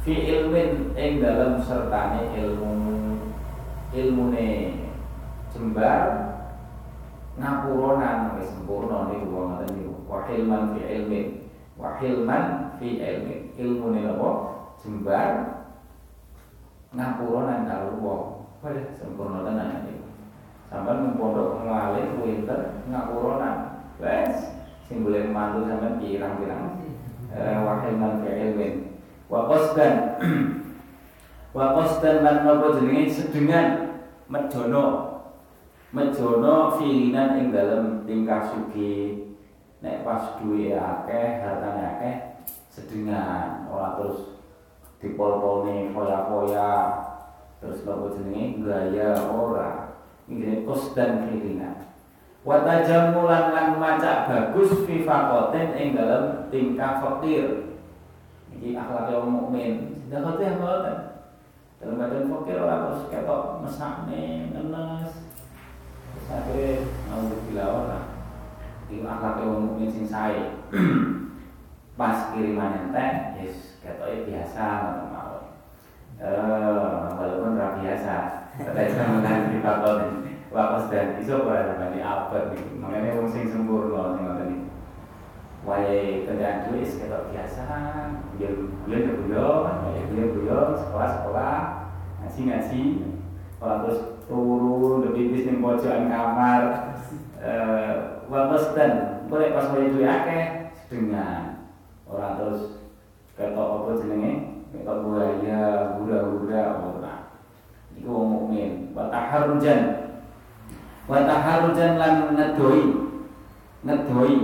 Fi 0.08 0.14
ilmin 0.16 0.96
ing 0.96 1.20
dalam 1.20 1.60
sertane 1.60 2.32
ilmu 2.38 2.72
ilmune 3.96 4.76
jembar 5.50 6.04
ngapuronan 7.36 8.38
wis 8.38 8.54
sempurna 8.54 9.10
niku 9.10 9.34
wong 9.34 9.46
ngoten 9.58 9.70
niku. 9.74 9.94
Wa 10.06 10.30
hilman 10.30 10.78
fi 10.78 10.82
ilmin. 10.86 11.26
Wa 11.74 11.98
hilman 11.98 12.78
fi 12.78 13.02
ilmin. 13.02 13.40
Ilmune 13.58 14.06
apa 14.06 14.30
jembar 14.78 15.55
ngapuronan 16.94 17.66
karo 17.66 17.90
wong. 18.04 18.24
Wis 18.66 18.98
sempurna 18.98 19.46
tenan 19.46 19.86
niku 19.86 20.10
sampean 20.74 21.14
pondok 21.16 21.62
ngalih 21.62 22.18
winter 22.18 22.82
ngapuronan 22.90 23.86
wes 24.02 24.58
sing 24.90 25.06
boleh 25.06 25.30
mantu 25.30 25.70
sampean 25.70 26.02
pirang-pirang. 26.02 26.82
Eh, 27.36 27.58
wa 27.62 27.82
hilman 27.82 28.22
fi 28.22 28.30
ilmin 28.30 28.74
wa 29.32 29.50
qasdan. 29.50 29.94
Wa 31.56 31.72
qasdan 31.72 32.20
lan 32.20 32.44
napa 32.44 32.76
jenenge? 32.76 33.08
Sedengan 33.08 33.96
mejono 34.28 35.16
mejono 35.96 36.76
filinan 36.76 37.40
ing 37.40 37.56
dalem 37.56 38.04
tingkah 38.04 38.52
sugi. 38.52 39.24
Nek 39.80 40.04
pas 40.04 40.36
duwe 40.36 40.76
akeh 40.76 41.40
hartane 41.40 41.82
akeh 41.96 42.16
sedengan. 42.68 43.72
Ora 43.72 43.96
terus 43.96 44.36
dipol-polne 45.04 45.92
foya-foya 45.92 46.72
terus 47.60 47.84
napa 47.84 48.14
jenenge 48.16 48.62
gaya 48.64 49.16
ora. 49.32 49.70
Iki 50.26 50.66
qasdan 50.66 51.30
filinan 51.30 51.86
wa 52.46 52.62
tajammulan 52.62 53.50
lan 53.50 53.68
maca 53.82 54.30
bagus 54.30 54.86
fi 54.86 55.02
faqatin 55.02 55.74
ing 55.74 55.88
dalem 55.98 56.46
tingkah 56.54 57.02
fakir. 57.02 57.74
Iki 58.54 58.78
akhlak 58.78 59.12
wong 59.18 59.34
mukmin. 59.34 59.98
Sedekah 60.06 60.38
teh 60.38 60.54
ngoten 60.62 60.98
dalam 61.82 62.00
badan 62.00 62.30
fakir 62.30 62.62
orang 62.62 62.82
terus 62.88 63.02
ketok 63.10 63.44
mesakne 63.66 64.54
ngenes. 64.54 65.12
Terus 66.14 66.28
akhirnya 66.32 66.74
mau 67.10 67.26
dilawan 67.50 67.86
lah 67.90 68.04
itu 68.86 69.02
akhlak 69.02 69.42
wong 69.42 69.60
mukmin 69.66 69.90
sing 69.90 70.06
sae. 70.06 70.54
Pas 72.00 72.30
kiriman 72.32 72.92
ente 72.92 73.08
yes 73.42 73.75
ketoknya 73.86 74.26
biasa 74.26 74.64
ngono 74.66 75.04
mau. 75.14 75.38
Eh 76.18 77.06
walaupun 77.14 77.56
ra 77.56 77.78
biasa. 77.78 78.16
Tapi 78.56 78.90
sampeyan 78.90 79.52
di 79.54 79.60
bakal 79.62 79.96
wakas 80.50 80.88
dan 80.90 81.20
iso 81.22 81.46
ora 81.46 81.78
namanya 81.78 82.04
apa 82.26 82.56
nih. 82.56 82.66
Makanya 82.82 83.16
wong 83.20 83.28
sing 83.30 83.46
sempurna 83.52 84.18
sing 84.18 84.24
ngoten 84.26 84.50
iki 84.50 84.60
wae 85.66 86.26
kerjaan 86.26 86.66
tulis 86.66 86.98
ketok 86.98 87.30
biasa. 87.30 87.66
Biar 88.42 88.54
biar 88.90 89.02
guyon 89.22 89.64
biar 90.10 90.28
guyon 90.34 90.70
sekolah 90.74 91.10
sekolah. 91.22 91.58
Ngaji 92.26 92.42
ngaji. 92.50 92.84
Kalau 93.56 93.78
terus 93.86 94.00
turun 94.26 95.06
lebih 95.06 95.36
bis 95.36 95.46
ning 95.46 95.62
pojokan 95.62 96.10
kamar. 96.10 96.62
Eh 97.44 97.94
wates 98.26 98.74
dan 98.74 99.22
boleh 99.30 99.54
pas 99.54 99.70
wae 99.76 99.94
duwe 99.94 100.08
akeh 100.08 100.74
dengan 100.90 101.62
orang 102.08 102.40
terus 102.40 102.85
ketok 103.36 103.68
apa 103.84 103.90
jenenge? 104.00 104.34
Ketok 104.72 104.98
buaya 105.04 105.62
gura-gura 106.00 106.64
ora 106.80 107.16
iku 107.96 108.10
wong 108.12 108.28
mukmin. 108.32 108.72
Wa 108.96 109.12
taharrujan. 109.12 109.82
Wa 111.08 111.24
taharrujan 111.24 111.92
lan 112.00 112.14
ngedoi. 112.36 112.84
Ngedoi. 113.84 114.36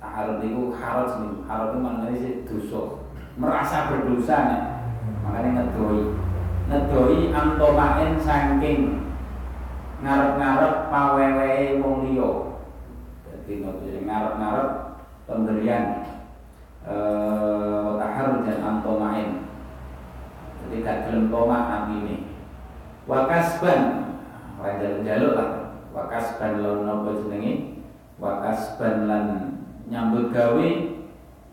Taharut 0.00 0.40
itu 0.42 0.72
harus 0.74 1.12
nih 1.20 1.32
harut 1.44 1.70
itu 1.70 1.78
maknanya 1.78 2.18
sih 2.18 2.34
dosa. 2.48 2.82
Merasa 3.38 3.78
berdosa 3.92 4.36
nih 4.48 4.62
makanya 5.22 5.50
ngedoi. 5.62 6.02
Ngedoi 6.70 7.18
antomain 7.30 8.10
saking 8.18 9.06
ngarep-ngarep 10.00 10.74
pawewe 10.88 11.52
wong 11.78 11.94
liya. 12.08 12.30
Jadi 13.28 13.68
ngarep-ngarep 14.08 14.68
pemberian 15.28 15.99
eh 16.88 17.88
taharut 18.00 18.48
dan 18.48 18.58
antomain 18.64 19.40
jadi 20.70 20.86
gak 20.86 20.98
gelem 21.10 21.34
toma 21.34 21.90
ini. 21.90 22.30
Wakasban. 23.10 24.06
Ora 24.62 24.78
jaluk-jaluk 24.78 25.34
lah. 25.34 25.50
Wakasban 25.90 26.62
lan 26.62 26.86
napa 26.86 27.10
jenenge? 27.26 27.82
Wakasban 28.22 29.10
lan 29.10 29.24
nyambut 29.90 30.30
gawe 30.30 30.70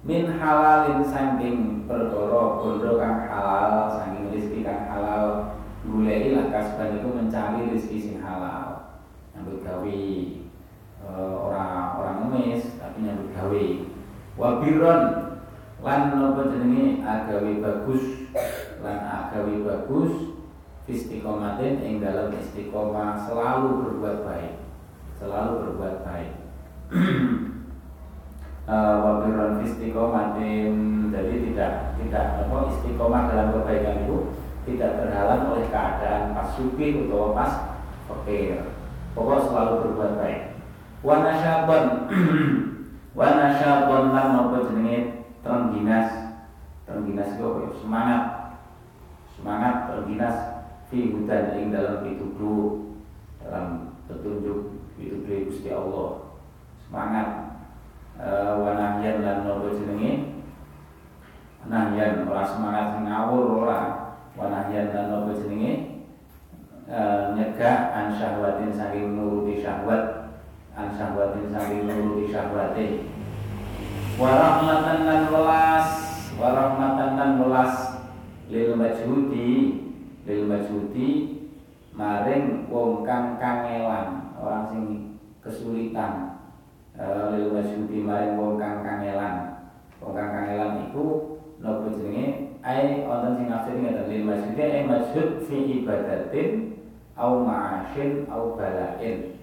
min 0.06 0.24
halalin 0.38 1.02
saking 1.02 1.90
perkara 1.90 2.62
bondo 2.62 3.02
kang 3.02 3.26
halal 3.26 3.90
saking 3.90 4.30
rezeki 4.30 4.62
kang 4.62 4.86
halal. 4.86 5.58
Goleki 5.82 6.38
lah 6.38 6.54
kasban 6.54 7.02
itu 7.02 7.10
mencari 7.10 7.74
rezeki 7.74 7.98
sing 7.98 8.16
halal. 8.22 9.02
Nyambut 9.34 9.66
gawe. 9.66 10.02
Uh, 11.08 11.34
orang 11.50 11.74
orang 11.98 12.18
ngemis 12.30 12.78
tapi 12.78 13.02
nyambut 13.02 13.34
gawe. 13.34 13.66
Wabiron 14.38 15.02
lan 15.78 16.18
nopo 16.18 16.50
jenenge 16.50 17.06
agawe 17.06 17.52
bagus? 17.62 18.04
Lan 18.82 18.98
agawe 18.98 19.54
bagus 19.62 20.14
istiqomatin 20.88 21.84
ing 21.84 22.00
dalam 22.00 22.32
istiqomah 22.34 23.28
selalu 23.28 23.86
berbuat 23.86 24.18
baik. 24.24 24.54
Selalu 25.20 25.52
berbuat 25.64 25.96
baik. 26.08 26.32
Uh, 28.68 29.00
wabiron 29.00 29.64
istiqomatin. 29.64 31.08
Jadi 31.08 31.34
tidak 31.40 31.96
tidak 32.04 32.44
apa 32.44 32.68
istiqomah 32.68 33.32
dalam 33.32 33.56
kebaikan 33.56 34.04
itu 34.04 34.36
tidak 34.68 35.00
terhalang 35.00 35.56
oleh 35.56 35.72
keadaan 35.72 36.36
pas 36.36 36.52
suki 36.52 37.08
atau 37.08 37.32
pas 37.32 37.80
fakir. 38.12 38.76
Pokok 39.16 39.48
selalu 39.48 39.74
berbuat 39.88 40.14
baik. 40.20 40.42
Wana 41.00 41.40
syabon 41.40 42.12
wana 43.20 43.56
syabon 43.56 44.12
lan 44.12 44.28
nopo 44.36 44.68
jenenge 44.68 45.27
terengginas. 45.42 46.40
Terengginas 46.88 47.36
itu 47.36 47.44
apa 47.44 47.62
semangat. 47.78 48.24
Semangat 49.36 49.76
terengginas. 49.92 50.36
Fi 50.88 51.12
hudan 51.12 51.52
ing 51.60 51.68
dalam 51.76 52.00
pituduh 52.00 52.96
dalam 53.44 53.92
petunjuk 54.08 54.88
pituduh 54.96 55.52
Gusti 55.52 55.70
Allah. 55.76 56.40
Semangat. 56.88 57.28
E, 58.16 58.28
wanahyan 58.56 59.20
lan 59.22 59.44
nopo 59.44 59.76
jenenge? 59.76 60.40
Nahyan 61.68 62.24
ora 62.24 62.48
semangat 62.48 63.04
ngawur 63.04 63.68
ora. 63.68 63.80
Wanahyan 64.40 64.96
dan 64.96 65.12
nopo 65.12 65.36
jenenge? 65.36 66.08
E, 66.88 67.00
nyegah 67.36 67.92
an 67.92 68.16
syahwatin 68.16 68.72
saking 68.72 69.20
nuruti 69.20 69.60
syahwat. 69.60 70.32
An 70.72 70.96
syahwatin 70.96 71.52
saking 71.52 71.84
nuruti 71.84 72.32
syahwate 72.32 73.17
warahmatan 74.18 75.06
dan 75.06 75.22
welas 75.30 75.88
warahmatan 76.42 77.10
dan 77.14 77.32
welas. 77.38 77.74
Lil 78.48 78.80
majhudi 78.80 79.52
lil 80.26 80.42
majhudi 80.48 81.10
maring 81.92 82.66
wong 82.72 83.04
kang 83.06 83.38
kangelan 83.38 84.34
orang 84.42 84.66
sing 84.72 84.84
kesulitan. 85.44 86.40
E, 86.98 87.04
lil 87.36 87.54
majhudi 87.54 88.02
maring 88.02 88.40
wong 88.42 88.58
kang 88.58 88.82
kangelan. 88.82 89.68
Wong 90.02 90.18
kang 90.18 90.32
kangelan 90.34 90.90
iku 90.90 91.06
nopo 91.62 91.94
jenenge? 91.94 92.58
Ai 92.66 93.06
wonten 93.06 93.38
sing 93.38 93.48
nafsiri 93.54 93.80
ngaten 93.86 94.06
lil 94.10 94.24
masjid 94.26 94.58
ai 94.58 94.84
masjid 94.88 95.28
fi 95.46 95.58
ibadatin 95.84 96.50
au 97.20 97.46
ma'ashin 97.46 98.26
au 98.32 98.58
balain. 98.58 99.36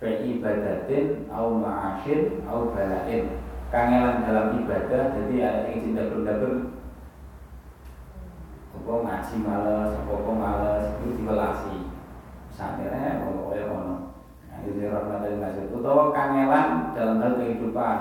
Fi 0.00 0.08
ibadatin 0.34 1.30
au 1.30 1.60
ma'ashin 1.60 2.42
au 2.48 2.72
balain 2.74 3.45
kangelan 3.76 4.24
dalam 4.24 4.46
ibadah 4.64 5.12
jadi 5.12 5.34
ada 5.44 5.68
yang 5.68 5.84
cinta 5.84 6.08
dapur 6.08 6.72
apa 8.72 8.92
ngaji 9.02 9.36
males 9.44 9.92
apa 10.00 10.32
males 10.32 10.84
itu 10.96 11.20
diwelasi. 11.20 11.76
Santai 12.56 13.20
pokoknya 13.20 13.68
ono. 13.68 13.96
Nah 14.48 14.58
ini 14.64 14.88
rahmatan 14.88 15.42
masjid. 15.42 15.68
Utawa 15.68 16.14
kangelan 16.14 16.96
dalam 16.96 17.20
hal 17.20 17.36
kehidupan. 17.36 17.98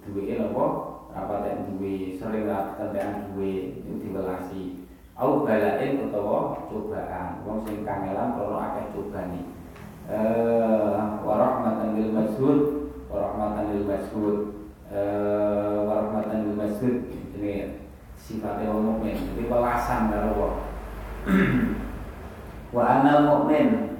Duwe 0.00 0.40
apa 0.40 0.64
apa 1.10 1.34
yang 1.44 1.58
duwe 1.68 2.16
sering 2.16 2.48
kentekan 2.48 3.34
duwe 3.34 3.82
itu 3.82 3.92
diwelasi. 4.00 4.86
Au 5.18 5.44
balain 5.44 6.08
utawa 6.08 6.56
cobaan. 6.70 7.44
Wong 7.44 7.66
sing 7.66 7.84
kangelan 7.84 8.38
kalau 8.38 8.56
akeh 8.56 8.94
cobane. 8.96 9.44
Eh 10.08 11.02
warahmatan 11.20 11.98
lil 11.98 12.14
masjud 12.14 12.58
warahmatan 13.10 13.74
lil 13.74 13.84
warahmatan 15.86 16.50
lil 16.50 16.56
masjud 16.58 16.94
ini 17.38 17.78
sifatnya 18.18 18.74
wong 18.74 18.98
mukmin. 18.98 19.16
Jadi 19.16 19.46
welasan 19.46 20.10
karo 20.10 20.30
wong. 20.34 20.56
Wa 22.76 22.82
anal 22.98 23.20
mukmin. 23.26 23.98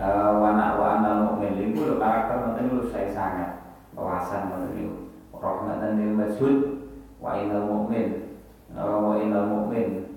Uh, 0.00 0.40
wa 0.40 0.56
anal 0.96 1.18
mukmin. 1.28 1.76
Itu 1.76 2.00
karakter 2.00 2.40
ngoten 2.40 2.72
niku 2.72 2.88
saya 2.88 3.08
sangat. 3.12 3.50
Welasan 3.92 4.48
ngoten 4.48 4.72
niku. 4.76 4.96
Rahmatan 5.40 5.96
lil 5.96 6.12
masjid 6.16 6.80
wa 7.20 7.36
inal 7.36 7.68
mu'min 7.68 8.40
uh, 8.72 8.96
wa 8.96 9.14
inal 9.20 9.44
mu'min 9.44 10.08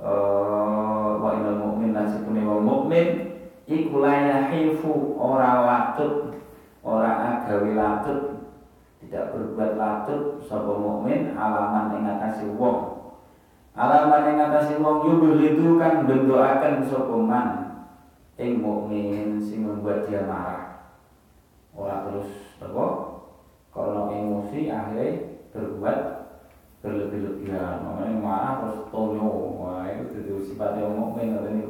uh, 0.00 1.20
wa 1.20 1.36
inal 1.36 1.56
mu'min 1.60 1.92
lan 1.92 2.08
sepune 2.08 2.40
wong 2.48 2.64
mukmin 2.64 3.08
iku 3.68 4.00
ora 5.20 5.50
latut 5.68 6.40
ora 6.80 7.44
agawe 7.44 7.70
latut 7.76 8.35
tidak 9.06 9.30
berbuat 9.30 9.78
latut 9.78 10.42
sapa 10.42 10.74
mukmin 10.74 11.38
alaman 11.38 11.94
ing 11.94 12.10
atase 12.10 12.50
wong. 12.58 13.06
Alaman 13.78 14.34
ing 14.34 14.42
atase 14.42 14.82
wong 14.82 15.06
itu 15.38 15.78
kan 15.78 16.10
bendoaken 16.10 16.82
sapa 16.90 17.14
man? 17.14 17.48
Ing 18.34 18.58
mukmin 18.58 19.38
sing 19.38 19.62
membuat 19.62 20.10
dia 20.10 20.26
marah. 20.26 20.90
Ora 21.70 22.02
terus 22.10 22.58
apa? 22.58 22.84
Kalau 23.70 24.10
emosi 24.10 24.72
akhirnya 24.72 25.38
berbuat 25.54 25.98
berlebih-lebihan. 26.82 27.86
Makanya 27.86 28.18
marah 28.18 28.54
terus 28.66 28.90
tonyo. 28.90 29.30
Wah 29.62 29.86
itu 29.86 30.18
jadi 30.18 30.32
sifatnya 30.42 30.90
mukmin 30.90 31.38
atau 31.38 31.48
ini 31.54 31.62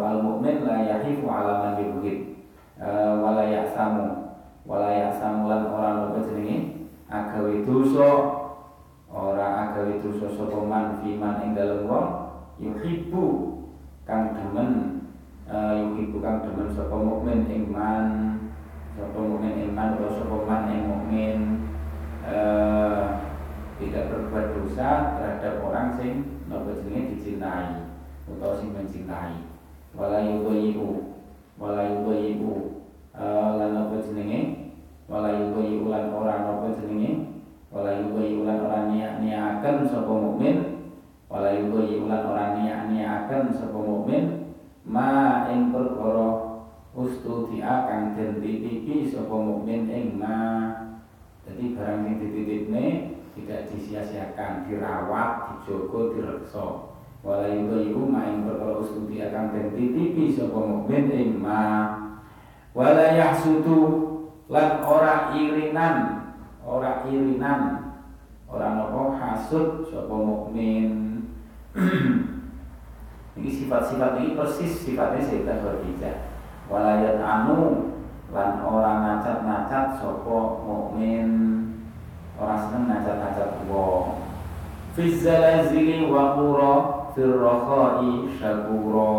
al 0.00 0.16
mukmin 0.24 0.64
lah 0.64 0.80
yahifu 0.80 1.28
ala 1.28 1.60
man 1.60 1.76
yuhid 1.76 2.40
wala 3.20 3.44
yaksamu 3.44 4.29
wala 4.70 4.86
yaksamu 4.94 5.50
lan 5.50 5.66
orang 5.66 6.14
apa 6.14 6.30
jenenge? 6.30 6.86
Agawe 7.10 7.66
dosa. 7.66 8.10
Ora 9.10 9.66
agawe 9.66 9.98
dosa 9.98 10.30
sapa 10.30 10.62
man 10.62 11.02
fiman 11.02 11.42
ing 11.42 11.58
dalem 11.58 11.90
wong 11.90 12.08
yuhibbu 12.62 13.58
kang 14.06 14.30
demen 14.38 15.02
yuhibbu 15.50 16.22
kang 16.22 16.46
demen 16.46 16.70
sapa 16.70 16.94
mukmin 16.94 17.50
ing 17.50 17.74
man 17.74 18.38
sapa 18.94 19.18
mukmin 19.18 19.74
iman 19.74 19.98
atau 19.98 20.14
sapa 20.14 20.36
man 20.46 20.70
mukmin. 20.86 21.38
Eh, 22.30 23.04
tidak 23.82 24.12
berbuat 24.12 24.54
dosa 24.54 25.18
terhadap 25.18 25.66
orang 25.66 25.98
sing 25.98 26.12
nopo 26.46 26.78
jenenge? 26.78 27.18
Dicintai 27.18 27.90
atau 28.30 28.54
sing 28.54 28.70
mencintai. 28.70 29.42
Wala 29.98 30.22
yudayibu 30.22 31.18
wala 31.58 31.82
yudayibu 31.90 32.86
eh, 33.18 33.50
lan 33.58 33.74
nopo 33.74 33.98
jenenge 33.98 34.60
wala 35.10 35.34
yudayibu 35.34 35.90
lan 35.90 36.14
ora 36.14 36.34
nopo 36.46 36.70
jenenge 36.78 37.42
wala 37.72 37.98
yudayibu 37.98 38.46
lan 38.46 38.58
ora 38.62 38.78
niat-niaken 38.86 39.76
sapa 39.88 40.12
mukmin 40.12 40.86
wala 41.26 41.50
yudayibu 41.56 42.06
lan 42.06 42.22
ora 42.30 42.44
niat-niaken 42.54 43.50
sapa 43.50 43.78
mukmin 43.80 44.54
ma 44.84 45.46
ing 45.50 45.72
perkara 45.72 46.30
ustudi 46.94 47.64
akan 47.64 48.14
den 48.14 48.38
titipi 48.44 49.08
sapa 49.08 49.34
mukmin 49.34 49.88
ing 49.88 50.20
ma 50.20 50.70
jadi 51.46 51.74
barang 51.74 51.98
sing 52.06 52.14
dititipne 52.22 52.84
tidak 53.34 53.70
disia-siakan 53.70 54.66
dirawat 54.66 55.30
dijogo 55.54 56.14
direksa 56.14 56.92
wala 57.22 57.46
yudayu 57.46 58.02
ma 58.06 58.26
ing 58.30 58.46
perkara 58.46 58.78
ustudi 58.82 59.22
akan 59.22 59.39
den 59.52 59.74
titipi 59.74 60.32
sapa 60.34 60.58
mukmin 60.58 61.10
ing 61.12 61.30
ma 61.42 61.96
wala 62.74 63.14
yahsudu 63.14 63.78
lan 64.50 64.82
ora 64.82 65.34
irinan 65.34 66.20
ora 66.70 67.04
irinan. 67.08 67.60
Ora 68.50 68.74
nopo 68.74 69.14
hasud 69.14 69.86
sapa 69.90 70.14
mukmin. 70.14 71.22
Ini 73.40 73.46
sifat-sifat 73.46 74.20
ini 74.20 74.34
persis 74.34 74.84
sifatnya 74.84 75.22
Sayyidah 75.22 75.62
Khadijah. 75.62 76.16
Walayat 76.66 77.22
anu 77.22 77.94
lan 78.34 78.58
orang 78.58 78.98
ngacat-ngacat 79.06 80.02
sopo 80.02 80.66
mukmin. 80.66 81.30
Orang 82.36 82.58
seneng 82.68 82.84
ngacat-ngacat 82.90 83.64
wong. 83.70 84.18
Fizzalazili 84.98 86.10
wa 86.10 86.34
qura 86.34 86.99
firrakhai 87.14 88.28
syakura. 88.38 89.14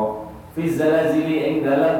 Fizzalazili 0.52 1.38
ing 1.48 1.56
dalem 1.64 1.98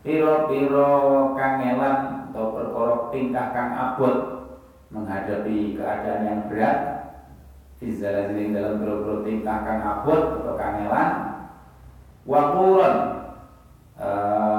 piro-piro 0.00 1.34
kangelan 1.36 2.30
atau 2.32 2.46
perkara 2.56 2.94
tingkah 3.12 3.46
kang 3.52 3.70
abot 3.76 4.16
menghadapi 4.88 5.76
keadaan 5.76 6.22
yang 6.24 6.40
berat. 6.48 6.78
Fizzalazili 7.76 8.50
ing 8.50 8.52
dalam 8.56 8.80
piro-piro 8.80 9.22
tingkah 9.22 9.58
kang 9.62 9.80
abot 9.84 10.42
atau 10.42 10.54
kangelan. 10.56 11.10
Wakuran 12.28 12.96
uh, 13.96 14.57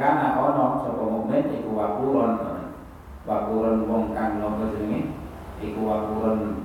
aikana 0.00 0.40
ono 0.40 0.80
sapa 0.80 1.04
mukmin 1.04 1.60
iku 1.60 1.76
wakuron. 1.76 2.32
Wakuron 3.28 3.84
wong 3.84 4.16
kang 4.16 4.40
napa 4.40 4.72
jenenge 4.72 5.12
iku 5.60 5.84
wakuron 5.84 6.64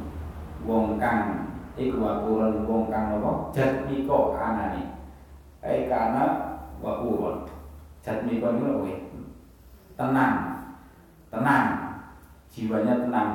iku 1.75 1.97
wakuron 1.99 2.63
wong 2.63 2.87
kang 2.87 3.11
napa 3.11 3.51
jatmiko 3.51 4.39
anane 4.39 4.95
ai 5.59 5.91
kana 5.91 6.23
wakuron. 6.79 7.43
Jatmiko 7.99 8.55
niku 8.55 8.71
kowe 8.79 8.93
tenang. 9.99 10.35
Tenang. 11.27 11.67
Jiwanya 12.55 13.03
tenang. 13.03 13.31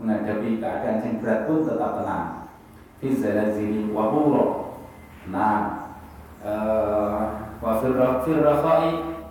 Menghadapi 0.00 0.58
keadaan 0.58 1.04
yang 1.04 1.20
berat 1.20 1.44
pun 1.44 1.68
tetap 1.68 2.00
tenang. 2.00 2.48
Fi 2.96 3.12
zalazili 3.12 3.92
waquro 3.92 4.72
nah 5.24 5.88
eh 6.44 7.24
wa 7.56 7.80
fil 7.80 8.44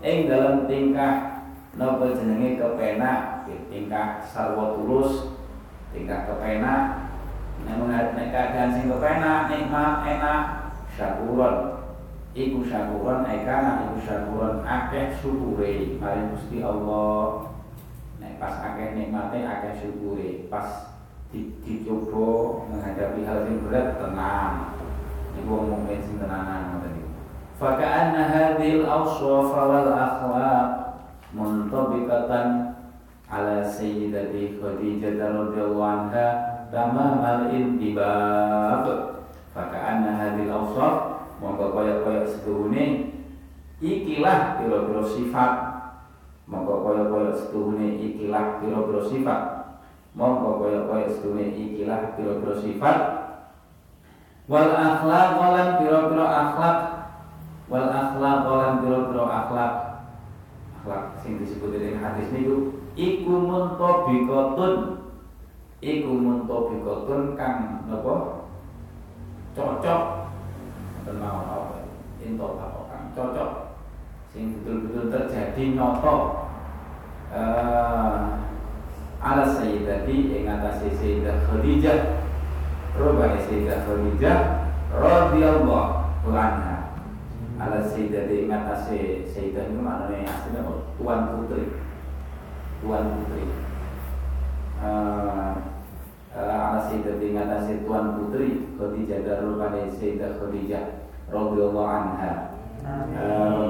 ing 0.03 0.27
dalam 0.27 0.67
tingkah 0.67 1.47
napa 1.79 2.13
jenenge 2.13 2.59
kepenak 2.59 3.47
tingkah 3.71 4.21
sarwa 4.27 4.77
tulus 4.77 5.33
tingkah 5.95 6.27
kepenak. 6.27 7.09
Namun 7.63 7.95
nek 7.95 8.29
keadaan 8.33 8.75
sing 8.75 8.91
kepenak 8.91 9.47
nikmat 9.47 10.03
enak 10.03 10.41
syakuron. 10.93 11.79
Iku 12.33 12.65
syakuron 12.65 13.23
ekana 13.29 13.87
iku 13.87 13.97
syakuron. 14.03 14.65
Akeh 14.67 15.15
syukure 15.21 15.95
maring 16.01 16.33
Gusti 16.35 16.59
Allah. 16.59 17.53
Nek 18.19 18.41
pas 18.41 18.59
akeh 18.59 18.97
nikmate 18.97 19.45
akeh 19.45 19.73
syukure. 19.79 20.49
Pas 20.51 20.91
dicoba 21.33 22.61
menghadapi 22.69 23.21
hal 23.25 23.47
yang 23.47 23.63
berat 23.65 23.87
tenang. 24.01 24.53
Wong 25.43 25.65
mukmin 25.75 25.99
sing 26.03 26.21
tenanan 26.21 26.77
ngoten 27.59 27.61
niku 27.61 27.61
fa 27.61 27.69
ka'anna 27.77 28.23
hadhil 28.29 28.85
awsaf 28.85 29.47
wal 29.53 29.89
akhlaq 29.93 30.69
muntabiqatan 31.33 32.73
ala 33.29 33.65
sayyidati 33.65 34.57
Khadijah 34.61 35.17
radhiyallahu 35.17 35.81
anha 35.81 36.27
tamamal 36.69 37.49
intibaq 37.49 39.13
Faka 39.53 39.77
anna 39.77 40.17
hadil 40.17 40.49
awsaf 40.49 41.29
mongko 41.37 41.77
kaya-kaya 41.77 42.25
setuhune. 42.25 43.13
Ikilah 43.77 44.57
pira-pira 44.57 45.05
sifat. 45.05 45.53
Mongko 46.49 46.81
kaya-kaya 46.81 47.37
setuhune 47.37 48.01
ikilah 48.01 48.57
pira-pira 48.57 49.01
sifat. 49.05 49.41
Mongko 50.17 50.57
kaya-kaya 50.57 51.05
setuhune 51.05 51.53
ikilah 51.53 52.17
pira-pira 52.17 52.55
sifat. 52.65 52.97
Wal 54.49 54.73
akhlaq 54.73 55.37
lan 55.37 55.67
pira-pira 55.77 56.25
akhlak 56.25 56.77
wal 57.73 57.89
akhlaq 57.89 58.45
lan 58.45 58.86
pira-pira 58.86 59.25
akhlak 59.25 59.73
akhlak 60.77 61.03
sing 61.25 61.41
disebut 61.41 61.73
dari 61.73 61.97
hadis 61.97 62.29
niku 62.29 62.77
iku 62.93 63.33
muntabiqatun 63.33 64.73
iku 65.81 66.12
muntabiqatun 66.13 67.33
kang 67.33 67.81
napa? 67.89 68.45
Cocok. 69.57 70.01
Apa? 71.09 71.81
Into 72.21 72.45
apa 72.62 72.79
kang 72.93 73.05
cocok? 73.17 73.49
Sing 74.29 74.62
betul-betul 74.62 75.09
terjadi 75.09 75.73
nyoto 75.73 76.45
uh, 77.33 78.38
ala 79.17 79.45
sayyidati 79.49 80.29
ing 80.29 80.45
atase 80.45 80.93
sayyidah 80.93 81.41
Khadijah. 81.49 82.21
Rubane 83.01 83.41
sayyidah 83.41 83.81
Khadijah 83.89 84.39
radhiyallahu 84.93 86.29
anha 86.29 86.72
ala 87.63 87.80
sayyidati 87.88 88.52
ngatasi 88.52 89.23
sayyidah 89.32 89.71
itu 89.71 89.80
maknanya 89.80 90.28
aslinya 90.28 90.62
tuan 90.99 91.19
putri. 91.32 91.65
Tuan 92.84 93.04
putri. 93.15 93.43
Uh, 94.84 95.56
ala 96.36 96.84
sayyidati 96.84 97.26
ngatasi 97.32 97.88
tuan 97.88 98.19
putri 98.19 98.67
Khadijah 98.76 99.23
darul 99.23 99.56
pada 99.56 99.88
sayyidah 99.88 100.43
Khadijah 100.43 101.08
radhiyallahu 101.32 101.88
anha. 101.88 102.34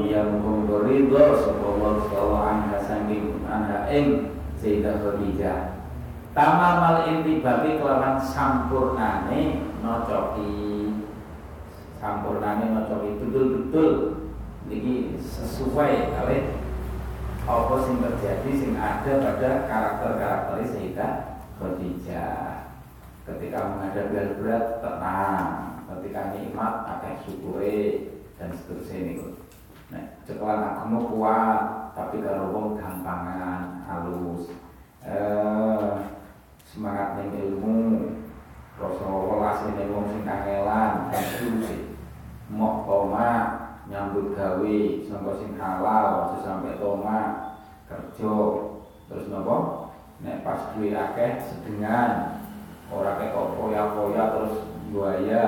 Yang 0.09 0.41
mukum 0.41 0.89
ridho 0.89 1.37
sallallahu 1.37 2.09
sallallahu 2.09 2.49
anha 2.49 2.77
saking 2.81 3.45
anha 3.45 3.85
ing 3.93 4.33
sayyidah 4.57 5.05
Khadijah. 5.05 5.85
Tamamal 6.33 7.05
intibati 7.05 7.77
kelawan 7.77 8.17
sampurnane 8.17 9.69
nocoki 9.85 10.82
sampurnane 12.03 12.67
ngocoki 12.67 13.15
betul-betul. 13.23 13.91
Ini 14.67 15.15
sesuai 15.23 16.11
kali 16.11 16.37
apa 17.47 17.75
sing 17.83 17.95
terjadi 18.03 18.51
sing 18.51 18.73
ada 18.75 19.11
pada 19.23 19.51
karakter-karakter 19.71 20.67
Sayyidah 20.67 21.13
Khadijah. 21.55 22.75
Ketika 23.23 23.59
menghadapi 23.71 24.15
hal 24.19 24.31
berat 24.35 24.65
tenang. 24.83 25.47
Ketika 25.87 26.35
nikmat 26.35 26.73
akan 26.91 27.15
syukure 27.23 27.79
dan 28.35 28.51
seterusnya 28.51 28.97
ini. 28.99 29.13
Nah 29.87 30.03
cekelan 30.27 30.59
agama 30.59 30.99
kuat 31.07 31.59
tapi 31.95 32.19
kalau 32.19 32.51
wong 32.51 32.67
gampangan 32.75 33.87
halus. 33.87 34.51
Eh, 35.07 35.91
semangat 36.67 37.15
ning 37.15 37.31
ilmu. 37.31 37.79
Rasulullah 38.73 39.63
sini 39.63 39.87
wong 39.87 40.05
sing 40.11 40.23
kangelan 40.27 41.13
dan 41.13 41.23
seterusnya 41.23 41.92
mau 42.51 42.83
toma 42.83 43.29
nyambut 43.87 44.35
gawe 44.35 44.77
sangka 45.07 45.33
sing 45.39 45.51
halal 45.59 46.35
sampai 46.39 46.79
toma 46.79 47.19
kerja. 47.87 48.35
Terus 49.11 49.27
nopo 49.29 49.87
nek 50.23 50.43
pas 50.43 50.73
duwe 50.75 50.95
akeh 50.95 51.39
sedengan. 51.39 52.41
Ora 52.93 53.17
ketok 53.17 53.57
poya-poya 53.57 54.23
terus 54.35 54.55
buaya. 54.91 55.45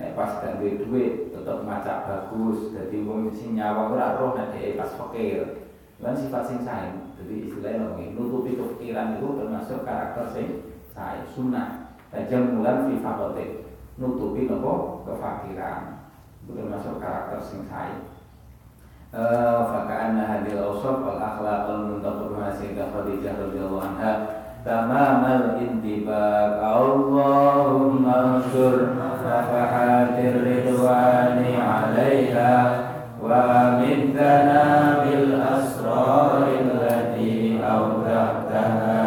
Nek 0.00 0.16
pas 0.16 0.40
gak 0.40 0.60
duwe 0.60 0.80
duit 0.80 1.14
tetep 1.32 1.58
macak 1.64 2.08
bagus. 2.08 2.72
Jadi 2.72 3.04
wong 3.04 3.32
sing 3.36 3.56
nyawa 3.56 3.92
ora 3.92 4.16
roh 4.20 4.36
nek 4.36 4.56
pas 4.76 4.92
fakir. 4.96 5.68
Kan 6.00 6.16
sifat 6.16 6.42
sing 6.48 6.58
sae. 6.64 6.88
Jadi 7.20 7.52
istilahnya 7.52 7.92
ngomong 7.92 8.16
nutupi 8.16 8.56
kepikiran 8.56 9.20
itu 9.20 9.36
termasuk 9.36 9.84
karakter 9.84 10.32
sing 10.32 10.46
sae 10.92 11.20
sunnah. 11.36 11.92
Tajam 12.10 12.58
mulan 12.58 12.90
fi 12.90 12.98
fakotik 12.98 13.69
nutupi 14.00 14.48
nopo 14.48 15.04
kefakiran. 15.04 16.00
Itu 16.42 16.56
termasuk 16.56 16.96
karakter 16.98 17.38
sing 17.44 17.68
sae. 17.68 18.10
Faka'anna 19.10 20.22
hadil 20.22 20.62
awsaf 20.62 21.02
wal 21.02 21.18
akhlaq 21.18 21.66
al 21.66 21.98
ma 22.30 22.54
sayyidah 22.54 22.94
Khadijah 22.94 23.42
radhiyallahu 23.42 23.82
anha 23.82 24.12
tamamal 24.62 25.58
intibaq 25.58 26.62
Allahumma 26.62 28.38
ansur 28.38 28.94
nafahatir 28.94 30.46
ridwani 30.46 31.58
alaiha 31.58 32.54
wa 33.18 33.34
amintana 33.74 35.02
bil 35.02 35.42
asraril 35.42 36.70
lati 36.78 37.58
awdahtaha 37.58 38.99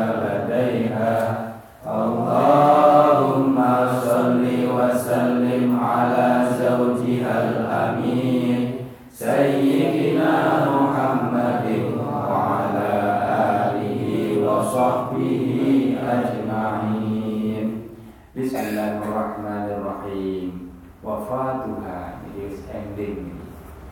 Wafatuha 21.24 22.20
Ini 22.36 22.52
ending. 22.68 23.40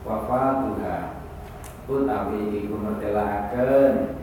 Wafatuha. 0.04 1.24
Utawi 1.88 2.60
iku 2.60 2.76
mertelakan 2.76 4.20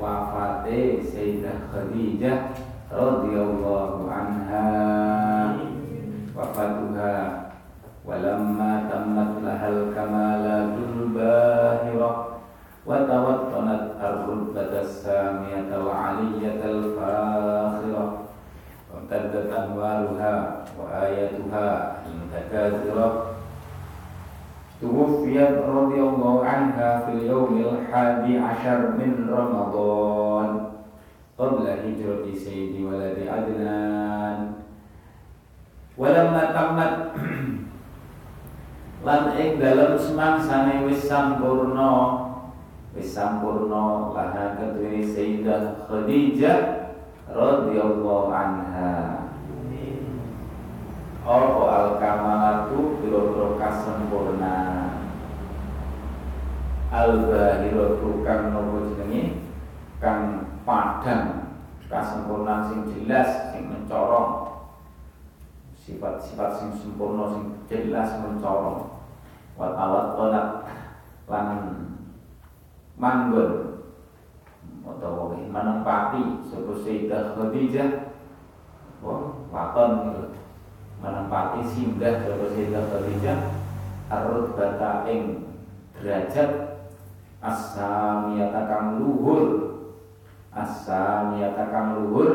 Wafate 0.00 1.04
Sayyidah 1.04 1.68
Khadijah 1.68 2.56
radhiyallahu 2.88 4.08
anha. 4.08 4.68
Wafatuha. 6.32 7.16
Walamma 8.08 8.88
tammat 8.88 9.44
lahal 9.44 9.92
kamalatul 9.92 11.12
bahira. 11.12 12.40
Wa 12.88 13.04
tawattanat 13.04 14.00
ar-rutbatas 14.00 15.04
samiyata 15.04 15.84
wa 15.84 16.16
aliyatal 16.16 16.96
fakhira 19.07 19.07
wa 19.07 19.07
taddat 19.07 19.47
anwaruha 19.51 20.33
wa 20.75 20.83
ayatuha 20.91 21.67
al-mutakazira 22.03 23.07
توفيت 24.83 25.63
رضي 25.63 25.99
الله 26.01 26.35
عنها 26.45 26.89
في 27.07 27.11
اليوم 27.23 27.55
الحادي 27.55 28.35
عشر 28.35 28.79
من 28.99 29.31
رمضان 29.31 30.73
qabla 31.33 31.81
hijrati 31.81 32.35
sayyidi 32.37 32.85
waladi 32.85 33.25
adnan 33.25 34.61
walamma 35.97 36.53
tamat 36.53 36.93
lan 39.07 39.23
ing 39.33 39.57
dalem 39.57 39.97
semangsane 39.97 40.85
wis 40.85 41.09
sampurna 41.09 41.89
wis 42.93 43.09
sampurna 43.17 44.13
laha 44.13 44.53
kedue 44.61 45.01
sayyidah 45.01 45.89
khadijah 45.89 46.76
radhiyallahu 47.38 48.34
anha. 48.34 48.94
Apa 51.28 51.64
al 51.68 51.88
kamalatu 52.00 52.98
biro-biro 53.04 53.60
kasempurna? 53.60 54.56
Al 56.88 57.28
bahiratu 57.28 58.24
kang 58.24 58.50
nopo 58.50 58.90
jenenge? 58.96 59.44
Kang 60.00 60.48
padang 60.64 61.52
kasempurnaan 61.86 62.72
sing 62.72 62.80
jelas 62.90 63.52
sing 63.52 63.68
mencorong. 63.68 64.56
Sifat-sifat 65.76 66.50
sing 66.58 66.68
sempurna 66.74 67.28
sing 67.32 67.44
jelas 67.68 68.18
mencorong. 68.24 69.04
Wa 69.54 69.76
tawat 69.76 70.06
lan 71.28 71.58
manggon 72.96 73.77
utawa 74.86 75.34
menempati 75.34 76.46
sapa 76.46 76.72
Sayyidah 76.82 77.34
Khadijah 77.34 77.90
waton 79.50 79.92
menempati 80.98 81.60
singgah 81.66 82.22
sapa 82.22 82.44
Sayyidah 82.54 82.84
Khadijah 82.90 83.38
bata 84.56 85.04
ing 85.10 85.44
derajat 85.98 86.80
asamiyata 87.38 88.62
kang 88.66 88.86
luhur 88.98 89.44
asamiyata 90.50 91.64
kang 91.70 91.88
luhur 92.02 92.30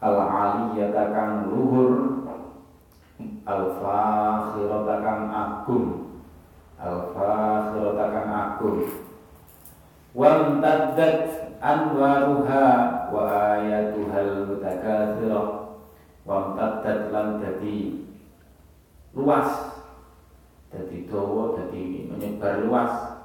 al 0.00 0.16
aliyata 0.16 1.04
kang 1.12 1.32
luhur 1.50 1.90
al 3.44 3.64
fakhirata 3.82 4.96
kang 5.02 5.22
agung 5.28 5.86
al 6.78 7.10
fakhirata 7.12 8.04
kang 8.14 8.28
agung 8.30 9.07
wa 13.14 13.22
ayatuhal 13.54 14.50
mutakatsirah 14.50 15.78
wa 16.26 16.58
taddat 16.58 17.14
lan 17.14 17.38
dadi 17.38 18.02
luas. 19.14 19.78
Dadi 20.74 21.06
dawa 21.06 21.54
dadi 21.54 22.10
menyebar 22.10 22.66
luas. 22.66 23.22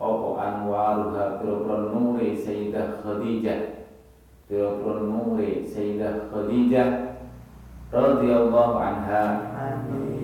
Apa 0.00 0.28
anwaruha? 0.40 1.44
Pira-pira 1.44 1.92
nure 1.92 2.32
Sayyidah 2.40 3.04
Khadijah. 3.04 3.84
Pira-pira 4.48 5.04
nure 5.04 5.68
Sayyidah 5.68 6.32
Khadijah 6.32 7.20
radhiyallahu 7.92 8.80
anha. 8.80 9.24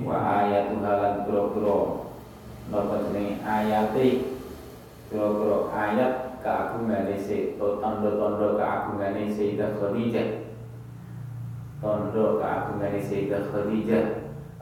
Wa 0.01 0.17
ayatuha 0.49 0.93
lan 0.97 1.15
pira-pira. 1.29 2.09
Napa 2.73 3.05
jenenge 3.05 3.45
ayate 3.45 4.36
pira-pira 5.07 5.71
ayat 5.71 6.13
keagungane 6.43 7.15
atau 7.19 7.79
tanda-tanda 7.83 8.49
keagungane 8.59 9.31
Sayyidah 9.31 9.79
Khadijah. 9.79 10.29
Tanda 11.83 12.25
keagungane 12.43 13.01
Sayyidah 13.03 13.43
Khadijah 13.51 14.05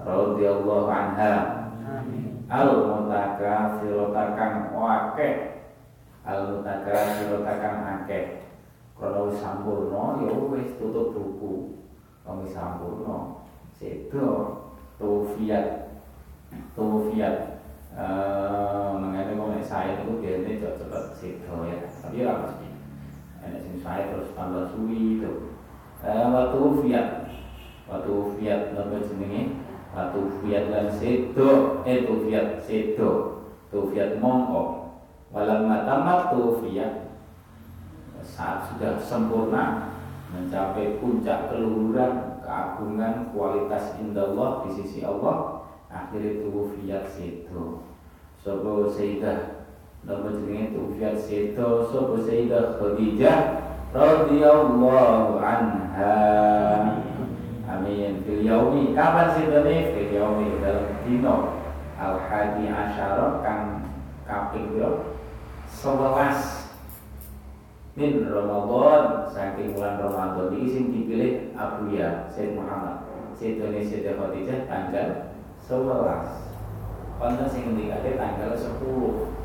radhiyallahu 0.00 0.88
anha. 0.88 1.33
Al 2.48 2.68
mutakatsirata 2.88 4.24
kang 4.37 4.57
akeh. 4.72 5.35
Al 6.28 6.40
mutakatsirata 6.52 7.52
kang 7.61 7.78
akeh. 8.00 8.44
Kalau 8.94 9.26
wis 9.28 9.42
sampurna 9.42 10.22
ya 10.22 10.33
wis 10.52 10.76
tutup 10.76 11.16
buku. 11.16 11.83
Kalau 12.22 12.44
wis 12.44 12.52
sampurna. 12.52 13.42
Sedo. 13.74 14.61
Taufiat. 15.00 15.90
Taufiat 16.78 17.54
eh 17.94 18.90
mengenai 18.98 19.38
kok 19.38 19.54
saya 19.62 20.02
itu 20.02 20.18
biasanya 20.18 20.59
cepat 20.59 20.74
cepat 20.83 21.04
sedo 21.14 21.57
ya. 21.70 21.78
Tapi 21.87 22.26
ya 22.26 22.33
pasti 22.42 22.66
enak 23.46 23.61
sing 23.62 23.78
terus 23.78 24.35
tambah 24.35 24.66
suwi 24.74 25.22
itu. 25.22 25.54
Eh 26.02 26.26
waktu 26.26 26.61
fiat. 26.83 27.09
Waktu 27.85 28.14
fiat 28.35 28.61
napa 28.74 28.96
jenenge? 28.98 29.62
Waktu 29.94 30.20
fiat 30.42 30.64
lan 30.74 30.87
sedo. 30.90 31.50
Eh 31.87 32.02
fiat 32.02 32.59
sedo. 32.66 33.11
Fiat 33.70 34.18
mongko. 34.18 34.94
Walam 35.30 35.70
matamat 35.70 36.35
fiat. 36.35 36.92
Saat 38.24 38.72
sudah 38.72 38.98
sempurna 38.98 39.94
mencapai 40.35 40.98
puncak 40.98 41.52
keluhuran 41.52 42.42
keagungan 42.42 43.30
kualitas 43.30 43.94
indallah 44.02 44.66
di 44.66 44.70
sisi 44.74 45.07
Allah 45.07 45.54
akhirnya 45.94 46.50
fiat 46.50 47.07
sedo. 47.07 47.87
Sobo 48.42 48.90
sayyidah 48.90 49.70
nama 50.03 50.34
jenenge 50.34 50.74
fiat 50.99 51.16
sedo 51.22 51.86
sobo 51.88 52.18
sayyidah 52.18 52.82
Khadijah 52.82 53.38
radhiyallahu 53.95 55.38
anha. 55.38 56.18
Amin. 57.70 58.26
Fil 58.26 58.42
yaumi 58.42 58.92
kapan 58.92 59.38
sedene 59.38 59.95
fil 59.95 60.11
yaumi 60.11 60.59
dalam 60.59 60.90
dino. 61.07 61.62
Al 61.95 62.18
hadi 62.26 62.66
asyara 62.66 63.38
kang 63.47 63.86
kaping 64.26 64.74
piro? 64.74 65.14
11 65.70 67.95
min 67.95 68.26
Ramadan 68.26 69.30
saking 69.30 69.78
bulan 69.78 70.03
Ramadan 70.03 70.59
ini 70.59 70.66
sing 70.66 70.90
dipilih 70.90 71.55
Abu 71.55 71.95
Ya 71.95 72.26
Said 72.34 72.59
Muhammad. 72.59 73.07
Sayyidina 73.34 73.82
Sayyidah 73.82 74.14
Khadijah 74.18 74.59
tanggal 74.70 75.09
11 75.65 76.45
Konten 77.17 77.49
sing 77.49 77.73
tanggal 78.21 78.53
10 78.53 79.41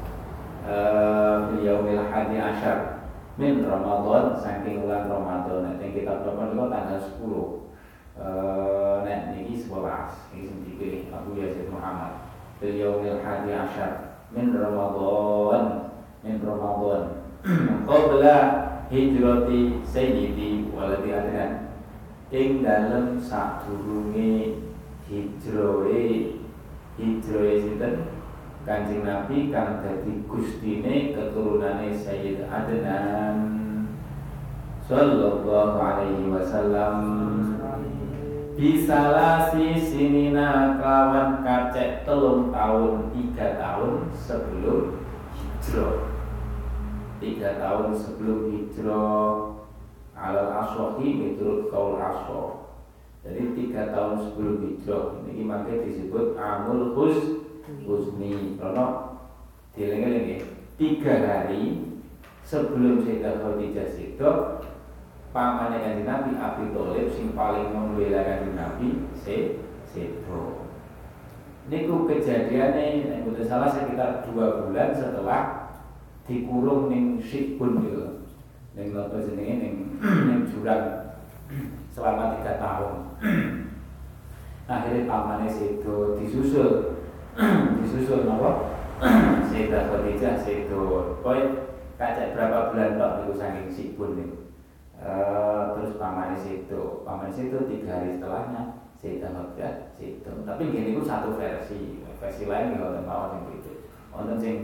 eh 0.70 1.36
beliau 1.50 1.80
uh, 1.82 2.06
hadi 2.12 2.36
asyar 2.36 3.08
min 3.40 3.64
Ramadan 3.64 4.36
saking 4.36 4.84
bulan 4.84 5.08
Ramadan. 5.08 5.80
Nek 5.80 5.96
kitab 5.96 6.28
Ramadan 6.28 6.60
itu 6.60 6.66
tanggal 6.68 7.00
10 7.00 8.20
eh 8.20 8.96
nek 9.08 9.20
niki 9.32 9.56
11 9.64 10.36
iki 10.36 10.40
sing 10.44 10.58
dipilih 10.68 11.02
Abu 11.16 11.40
Ya 11.40 11.48
Said 11.56 11.72
Muhammad. 11.72 12.20
Beliau 12.60 13.00
hadi 13.00 13.52
asyar 13.56 14.20
min 14.36 14.52
Ramadan 14.52 15.96
min 16.20 16.36
Ramadan. 16.44 17.04
Qabla 17.88 18.38
hijrati 18.92 19.80
sayyidi 19.88 20.68
waladi 20.76 21.16
adnan 21.16 21.52
ing 22.36 22.60
dalem 22.60 23.16
sadurunge 23.16 24.69
hijrohe 25.10 26.38
hijrohe 27.01 27.53
sinten 27.57 27.95
Kanjeng 28.68 29.01
Nabi 29.01 29.49
kang 29.49 29.82
dadi 29.82 30.22
gustine 30.30 31.16
keturunane 31.18 31.89
Sayyid 31.89 32.45
Adnan 32.45 33.38
sallallahu 34.86 35.80
alaihi 35.80 36.30
wasallam. 36.30 36.97
Bisalasi 38.60 39.80
sinina 39.80 40.76
kelawan 40.76 41.41
kacek 41.47 42.03
telung 42.03 42.51
tahun 42.51 43.07
tiga 43.16 43.55
tahun 43.55 44.12
sebelum 44.12 44.99
hijrah. 45.32 46.12
Tiga 47.24 47.49
tahun 47.55 47.95
sebelum 47.95 48.51
hijrah. 48.51 49.55
Alal 50.20 50.51
aswahi 50.51 51.07
menurut 51.16 51.72
kaul 51.72 51.95
aswah 51.95 52.59
jadi 53.30 53.54
tiga 53.54 53.82
tahun 53.94 54.26
sebelum 54.26 54.56
hijrah 54.66 55.22
ini 55.30 55.46
makanya 55.46 55.86
disebut 55.86 56.34
amul 56.34 56.98
hus 56.98 57.46
husni. 57.86 58.58
Karena 58.58 59.14
dilenge 59.78 60.42
tiga 60.82 61.14
hari 61.22 61.94
sebelum 62.42 63.06
Sayyidah 63.06 63.46
Khadijah 63.46 63.94
itu 63.94 64.32
pamannya 65.30 65.78
kanjeng 65.86 66.10
Nabi 66.10 66.32
Abi 66.42 66.64
Thalib 66.74 67.08
sing 67.14 67.38
paling 67.38 67.70
membela 67.70 68.26
kanjeng 68.26 68.58
Nabi 68.58 68.88
se 69.14 69.62
sedo 69.86 70.66
niku 71.70 72.10
kejadiannya 72.10 73.22
nek 73.22 73.46
salah 73.46 73.70
sekitar 73.70 74.26
dua 74.26 74.66
bulan 74.66 74.90
setelah 74.90 75.42
dikurung 76.26 76.90
ning 76.90 77.22
Shibun 77.22 77.86
gitu 77.86 78.26
ning 78.74 78.98
apa 78.98 79.22
jenenge 79.22 79.54
ning 79.62 79.76
ning 80.02 80.40
jurang 80.50 81.14
selama 82.00 82.39
tiga 82.39 82.54
tahun. 82.56 82.93
Akhirnya 84.72 85.10
pamannya 85.12 85.52
situ 85.52 86.16
disusul. 86.16 87.04
Disusul 87.80 88.28
apa 88.28 88.52
Sayyidah 89.47 89.86
Khadijah 89.91 90.36
situ 90.43 90.82
koi 91.24 91.41
kacak 91.95 92.36
berapa 92.36 92.72
bulan 92.74 93.00
tok 93.00 93.12
niku 93.22 93.34
saking 93.36 93.68
Shibun 93.72 94.12
nih? 94.20 94.30
Uh, 95.00 95.80
terus 95.80 95.95
pamannya 95.95 96.36
situ 96.36 97.04
pamannya 97.08 97.36
situ 97.36 97.58
tiga 97.68 98.00
hari 98.00 98.16
setelahnya. 98.16 98.64
Sayyidah 99.00 99.32
Khadijah 99.32 99.74
situ 99.95 100.32
tapi 100.47 100.72
gini 100.72 100.95
itu 100.95 101.04
satu 101.04 101.36
versi. 101.36 102.04
Versi 102.20 102.43
lain 102.47 102.76
nggak 102.76 103.08
mau 103.08 103.32
yang 103.32 103.47
itu 103.56 103.80
untuk 104.20 104.38
sing 104.41 104.56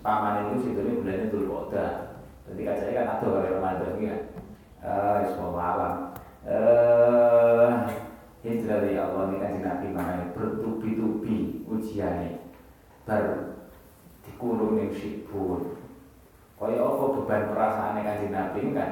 paman 0.00 0.50
itu 0.50 0.66
sebetulnya 0.66 0.98
bulannya 0.98 1.26
dulu 1.30 1.46
koda 1.46 1.86
jadi 2.50 2.60
kacanya 2.66 2.92
kan 2.92 3.06
ada 3.06 3.26
kalau 3.28 3.42
Ramadan 3.46 3.90
ini 3.96 4.04
kan 4.10 4.20
eh 4.82 5.20
semua 5.30 5.62
alam 5.62 5.94
eh 6.42 7.70
hijrah 8.42 8.78
dari 8.82 8.98
Allah 8.98 9.30
ini 9.30 9.36
kan 9.38 9.54
Nabi 9.62 9.86
makanya 9.94 10.26
bertubi-tubi 10.34 11.62
ujiannya. 11.66 12.42
Ber 13.06 13.26
dikurung 14.22 14.78
yang 14.78 14.94
sibur 14.94 15.82
kaya 16.54 16.78
apa 16.78 17.04
beban 17.18 17.50
perasaan 17.50 18.06
kan 18.06 18.22
Nabi 18.30 18.58
ini 18.62 18.72
kan 18.78 18.90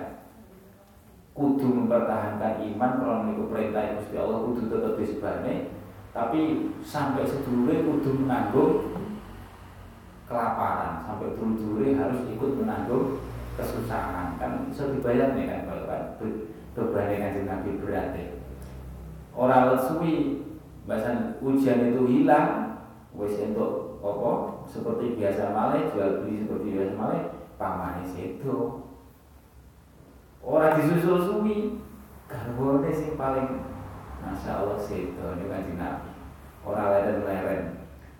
kudu 1.38 1.70
mempertahankan 1.70 2.66
iman 2.74 2.92
kalau 2.98 3.22
niku 3.30 3.46
perintah 3.46 3.94
Gusti 3.94 4.18
Allah 4.18 4.42
kudu 4.42 4.66
tetap 4.66 4.98
disebane 4.98 5.70
tapi 6.10 6.74
sampai 6.82 7.22
sedulure 7.22 7.86
kudu 7.86 8.26
menanggung 8.26 8.98
kelaparan. 10.30 11.06
Sampai 11.06 11.34
dulu-dulu 11.34 11.86
harus 11.98 12.22
ikut 12.30 12.50
menanggung 12.62 13.18
kesusahan. 13.58 14.38
Kan 14.38 14.70
bisa 14.70 14.94
dibayar 14.94 15.34
nih 15.34 15.46
kan 15.50 15.60
kalau 15.66 15.84
kan 15.90 16.02
beban 16.76 17.10
dengan 17.10 17.44
Nabi 17.46 17.70
berarti 17.82 18.24
orang 19.34 19.74
lesui 19.74 20.44
bahasa 20.86 21.38
ujian 21.42 21.92
itu 21.92 22.02
hilang 22.06 22.78
wes 23.14 23.36
untuk 23.42 24.00
apa 24.00 24.64
seperti 24.64 25.18
biasa 25.18 25.52
malah 25.52 25.90
jual 25.92 26.24
beli 26.24 26.46
seperti 26.46 26.66
biasa 26.72 26.92
malah 26.96 27.20
pamane 27.60 28.06
itu 28.16 28.56
orang 30.40 30.76
disusul 30.80 31.20
suwi 31.20 31.80
garbone 32.30 32.88
sing 32.94 33.18
paling 33.18 33.66
masya 34.22 34.62
Allah 34.62 34.78
sedo 34.78 35.34
ini 35.36 35.50
kan 35.50 35.66
Nabi. 35.74 36.10
Orang 36.60 36.92
leren 36.92 37.18
leren 37.24 37.62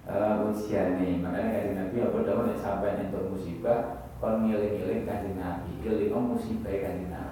uh, 0.09 0.49
ujiane. 0.49 1.21
Makanya 1.23 1.51
kan 1.55 1.67
Nabi 1.77 1.97
apa 2.03 2.19
dong 2.27 2.51
sampai 2.57 3.07
untuk 3.07 3.37
musibah 3.37 4.09
kon 4.19 4.45
ngiling-ngiling 4.45 5.07
kanjeng 5.07 5.39
Nabi 5.39 5.71
iling 5.81 6.13
musibah 6.13 6.75
kanjeng 6.75 7.09
Nabi 7.09 7.30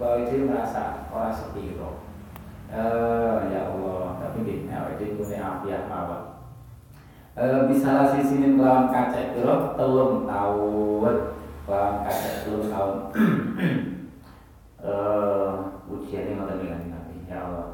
bahwa 0.00 0.24
itu 0.24 0.48
merasa 0.48 1.04
orang 1.12 1.36
sepiro. 1.36 2.00
Uh, 2.70 3.50
ya 3.50 3.68
Allah 3.68 4.16
tapi 4.22 4.46
gini 4.46 4.70
awak 4.70 4.96
itu 4.96 5.18
punya 5.18 5.42
afiat 5.42 5.90
mawar 5.90 6.30
uh, 7.34 7.66
bisa 7.66 8.14
sini 8.14 8.54
melawan 8.54 8.88
kaca 8.90 9.34
piro 9.34 9.74
telung 9.74 10.24
tahun. 10.24 11.14
Melawan 11.66 11.96
kaca 12.06 12.30
telung 12.46 12.66
tahun. 12.70 12.96
Uh, 14.80 15.52
ujiannya 15.92 16.38
ngoten 16.38 16.88
Nabi. 16.90 17.16
Ya 17.26 17.38
Allah. 17.46 17.68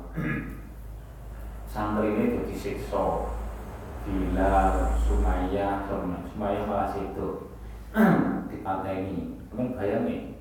Santri 1.66 2.08
ini 2.16 2.40
jadi 2.40 2.54
siksa 2.56 3.36
Bilal, 4.06 4.96
Sumaya, 5.02 5.82
Sumaya 5.90 6.60
malah 6.62 6.88
situ 6.94 7.52
dipateni. 8.48 9.34
Kemudian 9.50 9.74
bayang 9.74 10.02
nih, 10.06 10.35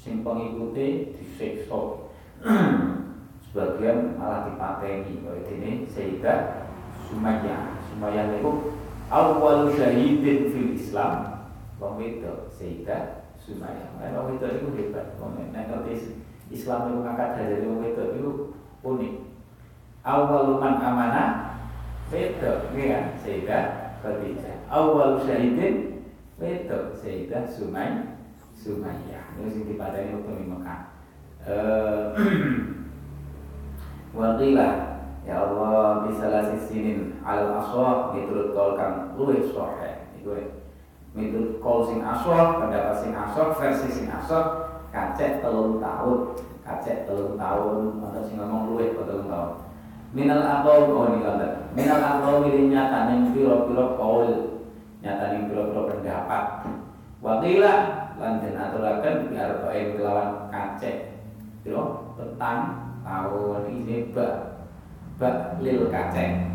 sing 0.00 0.24
pengikuti 0.24 1.12
disiksa. 1.12 2.08
Sebagian 3.50 4.16
malah 4.16 4.48
dipateni. 4.48 5.20
Kalau 5.20 5.44
ini 5.44 5.84
Sayyidah 5.84 6.70
Sumaya. 7.04 7.76
Sumaya 7.90 8.32
itu 8.32 8.78
awal 9.12 9.68
syahidin 9.76 10.48
fil 10.48 10.72
Islam. 10.72 11.44
Wong 11.76 12.00
itu 12.00 12.48
Sayyidah 12.48 13.28
Sumaya. 13.36 13.92
Nah, 14.00 14.08
wong 14.16 14.40
itu 14.40 14.46
itu 14.48 14.68
hebat. 14.80 15.20
Wong 15.20 15.36
nek 15.52 15.68
Islam 16.50 16.80
itu 16.90 16.98
ngangkat 17.04 17.30
dari 17.36 17.66
wong 17.68 17.84
itu 17.84 18.04
itu 18.16 18.30
unik. 18.82 19.14
Awal 20.00 20.56
man 20.56 20.80
amanah 20.80 21.30
Wedok, 22.10 22.74
ya 22.74 23.14
Sayyidah 23.22 23.94
Khadijah. 24.02 24.66
Awal 24.66 25.22
syahidin 25.22 26.02
wedok 26.42 26.98
Sayyidah 26.98 27.46
Sumay 27.46 28.09
Sumayyah. 28.60 29.40
Ini 29.40 29.48
sing 29.48 29.64
dipadani 29.64 30.20
waktu 30.20 30.32
di 30.36 30.46
Mekah. 30.52 30.80
Eh, 31.48 32.04
Waqilah 34.20 34.72
ya 35.24 35.34
Allah 35.40 36.04
bisa 36.04 36.28
sisinin 36.52 37.16
al 37.24 37.56
aswah 37.56 38.12
miturut 38.12 38.52
kol 38.52 38.76
kang 38.76 39.16
luwih 39.16 39.48
sahih. 39.48 40.04
Iku 40.20 40.36
miturut 41.16 41.56
kol 41.64 41.88
sing 41.88 42.04
aswah, 42.04 42.60
pendapat 42.60 43.00
sing 43.00 43.16
aswah, 43.16 43.56
versi 43.56 43.88
sing 43.88 44.12
aswah 44.12 44.76
kacek 44.92 45.40
telung 45.40 45.80
tahun, 45.80 46.36
kacek 46.60 47.08
telung 47.08 47.40
tahun, 47.40 48.04
atau 48.04 48.20
sing 48.28 48.36
ngomong 48.36 48.76
luwih 48.76 48.92
telung 48.92 49.30
tahun 49.30 49.70
minal 50.10 50.42
oh 50.66 51.14
ini 51.14 51.22
kata 51.22 51.70
minal 51.70 52.02
atau 52.02 52.42
ini 52.50 52.74
nyata 52.74 52.98
nih 53.06 53.30
piro-piro 53.30 53.94
kaul 53.94 54.26
nyata 54.98 55.24
nih 55.30 55.46
piro-piro 55.46 55.86
pendapat 55.86 56.66
wakila 57.22 57.74
lanjut 58.20 58.52
aturakan 58.52 59.32
biar 59.32 59.64
baik 59.64 59.96
kelawan 59.96 60.52
kace 60.52 61.16
piro 61.64 62.12
petang 62.20 62.92
tahun 63.00 63.64
ini 63.72 64.12
bak 64.12 64.60
bak 65.16 65.56
lil 65.64 65.88
kace 65.88 66.52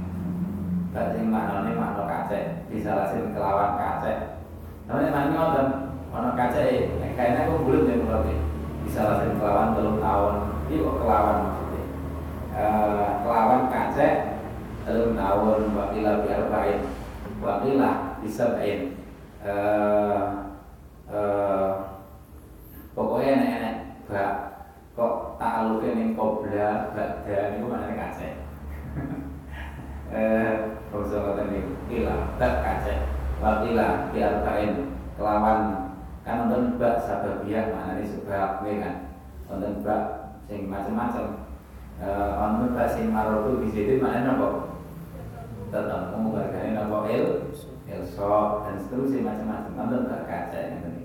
bak 0.93 1.05
sing 1.17 1.33
maknane 1.33 1.73
makna 1.73 2.05
kace 2.05 2.69
disalasin 2.69 3.33
kelawan 3.33 3.81
kace 3.81 4.37
namanya 4.85 5.09
mana 5.09 5.29
ngoten 5.33 5.67
makna 6.13 6.29
kace 6.37 6.93
kayaknya 7.17 7.49
aku 7.49 7.65
belum 7.65 7.89
ya 7.89 7.95
berarti 8.05 8.35
disalasin 8.85 9.41
kelawan 9.41 9.73
telung 9.73 9.99
tahun. 9.99 10.35
Ini 10.69 10.81
kok 10.81 10.97
kelawan 11.01 11.39
Eh, 12.55 13.09
kelawan 13.19 13.67
kace 13.67 14.39
telung 14.87 15.11
tahun 15.19 15.75
biar 16.23 16.41
baik. 16.47 16.79
Wakila 17.43 18.15
bisa 18.23 18.55
baik. 18.55 18.95
Eh, 19.43 20.19
eh, 21.11 21.69
pokoknya 22.95 23.31
enak-enak 23.35 23.75
bak 24.09 24.33
kok 24.95 25.13
tak 25.41 25.53
alukin 25.59 25.93
ning 25.97 26.09
kobra 26.15 26.95
bakda 26.95 27.51
niku 27.51 27.67
mana 27.67 27.93
kace 27.93 28.29
eh 30.15 30.53
bangsa 30.87 31.17
ngoten 31.19 31.47
niku 31.51 31.71
ila 31.99 32.15
tak 32.39 32.53
kace 32.63 32.93
wakila 33.43 34.09
biar 34.15 34.41
baik 34.45 34.71
kelawan. 35.19 35.59
Kan 36.25 36.49
nonton 36.49 36.81
bak 36.81 37.05
sababiah 37.05 37.69
mana 37.69 38.01
nih 38.01 38.09
sebab 38.09 38.65
kan? 38.65 38.95
Nonton 39.45 39.85
bak 39.85 40.01
sing 40.49 40.65
macam-macam 40.65 41.45
Anu 42.03 42.75
bahasa 42.75 42.99
Maroko 43.07 43.63
di 43.63 43.71
situ 43.71 44.03
mana 44.03 44.27
nopo 44.27 44.74
tetap 45.69 46.13
kamu 46.13 46.37
harganya 46.37 46.85
nopo 46.85 47.09
el 47.09 47.51
elso 47.85 48.65
dan 48.65 48.75
seterusnya 48.81 49.25
macam-macam. 49.25 49.71
Nonton 49.77 50.09
gak 50.09 50.23
kaca 50.25 50.59
yang 50.59 50.81
ini. 50.85 51.03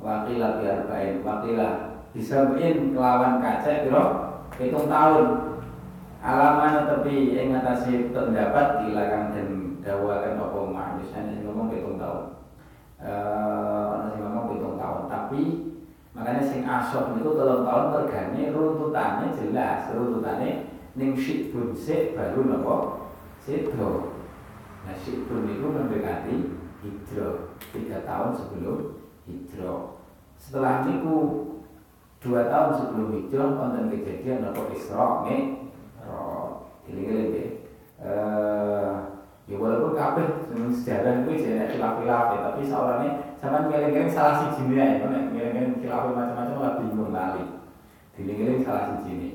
Wakilah 0.00 0.52
biar 0.60 0.78
baik 0.88 1.24
wakilah 1.24 1.74
disampaikan 2.12 2.92
kelawan 2.92 3.34
kaca 3.40 3.70
biro 3.84 4.04
hitung 4.60 4.86
tahun. 4.88 5.26
Alaman 6.24 6.88
tapi 6.88 7.36
yang 7.36 7.52
ngatasi 7.52 8.12
pendapat 8.16 8.88
dilakukan 8.88 9.36
dan 9.36 9.48
dawakan 9.84 10.40
apa 10.40 10.60
misalnya 10.96 11.44
ngomong 11.44 11.68
hitung 11.68 12.00
tahun. 12.00 12.24
Eh 13.04 14.16
ngomong 14.20 14.56
hitung 14.56 14.76
tahun. 14.80 15.02
Tapi 15.12 15.42
Makanya 16.14 16.46
sing 16.46 16.62
asok 16.62 17.18
itu 17.18 17.30
telung 17.34 17.66
tahun 17.66 18.06
regane 18.06 18.54
runtutannya 18.54 19.34
jelas, 19.34 19.90
runtutannya 19.90 20.70
ning 20.94 21.18
sik 21.18 21.50
baru 22.14 22.40
nopo 22.46 23.03
Sido. 23.44 24.16
Nah 24.88 24.96
syidbun 25.04 25.52
itu 25.52 25.68
mendekati 25.68 26.36
hijrah 26.80 27.52
tiga 27.76 28.00
tahun 28.08 28.32
sebelum 28.32 29.04
hijrah. 29.28 30.00
Setelah 30.40 30.88
itu 30.88 31.16
dua 32.24 32.48
tahun 32.48 32.70
sebelum 32.72 33.08
hijrah 33.12 33.52
konten 33.52 33.92
kejadian 33.92 34.48
nopo 34.48 34.72
Isra 34.72 35.28
Mi'raj. 35.28 36.64
Gini-gini 36.88 37.24
deh. 37.36 37.48
Ya 39.44 39.60
walaupun 39.60 39.92
kabeh 39.92 40.48
sejarah 40.72 41.20
itu 41.20 41.44
jadi 41.44 41.68
khilaf-khilaf 41.68 42.32
ya, 42.32 42.38
tapi 42.48 42.64
seorangnya 42.64 43.36
sama 43.36 43.68
ngiling-ngiling 43.68 44.08
salah 44.08 44.40
si 44.40 44.56
jini 44.56 44.80
ya, 44.80 45.04
ngiling-ngiling 45.04 45.84
khilafah 45.84 46.16
macam-macam 46.16 46.56
lah 46.64 46.72
bingung 46.80 47.12
lali. 47.12 47.44
Ngiling-ngiling 48.16 48.64
salah 48.64 48.88
si 48.88 48.96
jini. 49.04 49.28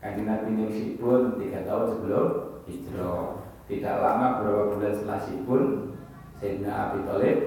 Kajian 0.00 0.24
Nabi 0.24 0.48
ini 0.56 0.64
sibun 0.72 1.36
tiga 1.36 1.60
tahun 1.68 1.92
sebelum 1.92 2.26
hijrah. 2.64 3.39
Tidak 3.70 3.96
lama 4.02 4.42
beberapa 4.42 4.74
bulan 4.74 4.90
setelah 4.90 5.20
sibun, 5.22 5.94
Sayyidina 6.42 6.72
Abi 6.74 7.06
Thalib 7.06 7.38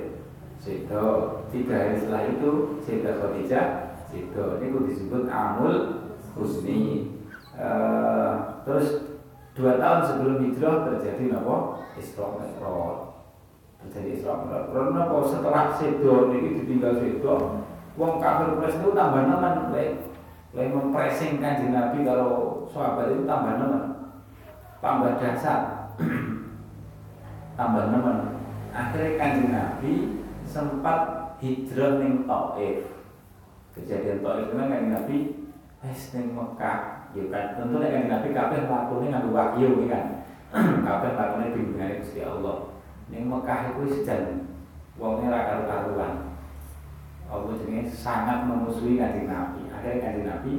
Sido 0.63 1.07
tiga 1.51 1.75
hari 1.75 1.99
setelah 1.99 2.23
itu 2.31 2.79
Sayyidah 2.87 3.19
Khadijah 3.19 3.65
Sido 4.07 4.63
ini 4.63 4.87
disebut 4.87 5.27
Amul 5.27 6.07
Husni 6.39 7.11
uh, 7.59 8.63
terus 8.63 9.19
dua 9.53 9.75
tahun 9.75 10.01
sebelum 10.07 10.35
hijrah 10.39 10.87
terjadi 10.87 11.35
apa 11.35 11.55
Isra 11.99 12.25
Mi'raj 12.39 12.95
terjadi 13.83 14.09
Isra 14.15 14.33
Mi'raj. 14.39 14.71
Karena 14.71 15.01
kok 15.11 15.25
setelah 15.27 15.63
sedo 15.75 16.31
ini 16.31 16.63
ditinggal 16.63 16.93
sedo, 16.95 17.35
wong 17.99 18.23
kafir 18.23 18.55
Quraisy 18.55 18.79
itu 18.79 18.89
tambah 18.95 19.21
nemen 19.27 19.55
lek 19.75 19.89
lek 20.55 20.67
mempressing 20.71 21.43
kanjeng 21.43 21.75
Nabi 21.75 22.07
kalau 22.07 22.63
sahabat 22.71 23.11
itu 23.11 23.27
tambah 23.27 23.53
nemen. 23.59 23.83
Tambah 24.79 25.11
dasar. 25.19 25.72
tambah 27.57 27.85
nemen. 27.93 28.17
Akhirnya 28.73 29.17
kanjeng 29.21 29.49
Nabi 29.53 29.91
sempat 30.49 31.33
hijrah 31.37 32.01
ning 32.01 32.25
Taif. 32.25 32.89
Kejadian 33.77 34.25
Taif 34.25 34.47
kan 34.53 34.69
Nabi 34.69 35.17
wis 35.83 36.01
ning 36.15 36.33
Mekah, 36.33 37.11
ya 37.13 37.23
kan 37.29 37.45
tentu 37.59 37.75
nek 37.77 37.91
kanjeng 37.93 38.11
Nabi 38.11 38.27
kabeh 38.33 38.59
lakune 38.65 39.05
nganggo 39.13 39.29
wahyu 39.35 39.85
kan. 39.85 40.05
kabeh 40.87 41.11
lakune 41.13 41.53
bimbingan 41.53 42.01
Gusti 42.01 42.25
Allah. 42.25 42.73
Ning 43.13 43.29
Mekah 43.29 43.77
itu 43.77 44.01
sejan 44.01 44.49
wongnya 44.97 45.29
ra 45.29 45.41
karu-karuan. 45.45 46.13
Allah 47.29 47.57
jenenge 47.57 47.89
sangat 47.89 48.49
memusuhi 48.49 48.97
kanjeng 48.97 49.29
Nabi. 49.29 49.69
Akhirnya 49.69 50.01
kanjeng 50.01 50.25
Nabi 50.25 50.53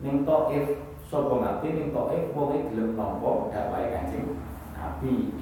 ning 0.00 0.24
Taif 0.24 0.80
sapa 1.04 1.34
ngerti 1.36 1.68
ning 1.76 1.88
Taif 1.92 2.32
wonge 2.32 2.72
gelem 2.72 2.96
nampa 2.96 3.52
dakwahe 3.52 3.92
kanjeng 3.92 4.40
Nabi 4.80 5.36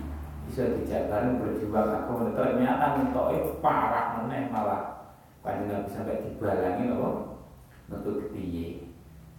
bisa 0.50 0.74
dijak 0.74 1.06
bareng 1.06 1.38
berjuang 1.38 1.88
aku 2.02 2.34
ternyata 2.34 2.98
itu 3.06 3.54
parah 3.62 4.18
meneh 4.18 4.50
malah. 4.50 4.98
Kanjeng 5.38 5.70
Nabi 5.70 5.88
sampai 5.88 6.20
dibalangi 6.26 6.92
loh 6.92 7.46
metu 7.88 8.20
kepiye 8.20 8.90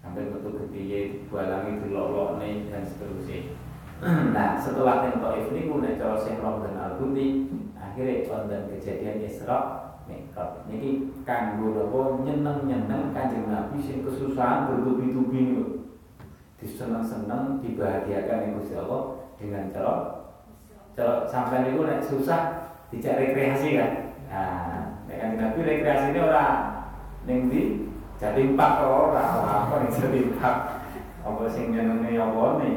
sampai 0.01 0.31
metu 0.31 0.49
kepiye 0.55 1.21
dibalangi 1.21 1.85
dilolokne 1.85 2.71
dan 2.71 2.81
seterusnya. 2.87 3.53
Nah 4.33 4.55
setelah 4.55 5.03
yang 5.03 5.19
Taif 5.19 5.51
ini 5.51 5.67
nek 5.67 5.99
cara 5.99 6.15
sing 6.15 6.39
dan 6.39 6.75
Al 6.79 6.95
akhirnya 7.75 8.25
wonten 8.31 8.61
kejadian 8.71 9.27
Isra 9.27 9.59
Mi'raj. 10.07 10.65
Niki 10.71 11.11
kanggo 11.27 11.75
napa 11.75 12.23
nyeneng-nyeneng 12.23 13.11
Kanjeng 13.11 13.51
Nabi 13.51 13.77
sing 13.83 14.07
kesusahan 14.07 14.71
bertubi-tubi 14.71 15.67
diseneng-seneng 16.63 17.59
dibahagiakan 17.59 18.43
yang 18.43 18.53
Gusti 18.59 18.75
Allah 18.79 19.18
dengan 19.39 19.71
cara 19.71 20.19
kalau 20.99 21.23
sampai 21.31 21.71
itu 21.71 21.79
nek 21.87 22.03
susah 22.03 22.41
dijak 22.91 23.15
rekreasi 23.15 23.79
kan. 23.79 23.91
Nah, 24.27 24.99
nek 25.07 25.15
kan 25.15 25.31
Nabi 25.39 25.59
rekreasi 25.63 26.11
ini 26.11 26.19
orang. 26.19 26.59
Ning 27.23 27.39
di 27.47 27.61
jadi 28.19 28.51
empat 28.51 28.83
orang 28.83 29.47
apa 29.47 29.73
nih 29.79 29.91
jadi 29.95 30.19
empat 30.27 30.55
apa 31.23 31.43
sing 31.47 31.71
nyenengi 31.71 32.19
apa 32.19 32.43
nih? 32.59 32.75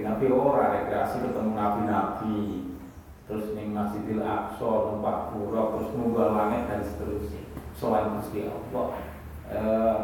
Nabi 0.00 0.26
orang 0.32 0.72
rekreasi 0.80 1.28
ketemu 1.28 1.52
nabi-nabi. 1.52 2.36
Terus 3.28 3.52
ning 3.52 3.76
Masjidil 3.76 4.24
Aqsa 4.24 4.72
numpak 4.88 5.36
pura 5.36 5.76
terus 5.76 5.92
munggah 5.92 6.32
langit 6.32 6.72
dan 6.72 6.80
seterusnya. 6.80 7.44
Soal 7.76 8.16
Gusti 8.16 8.48
Allah. 8.48 8.86
Eh 9.52 9.96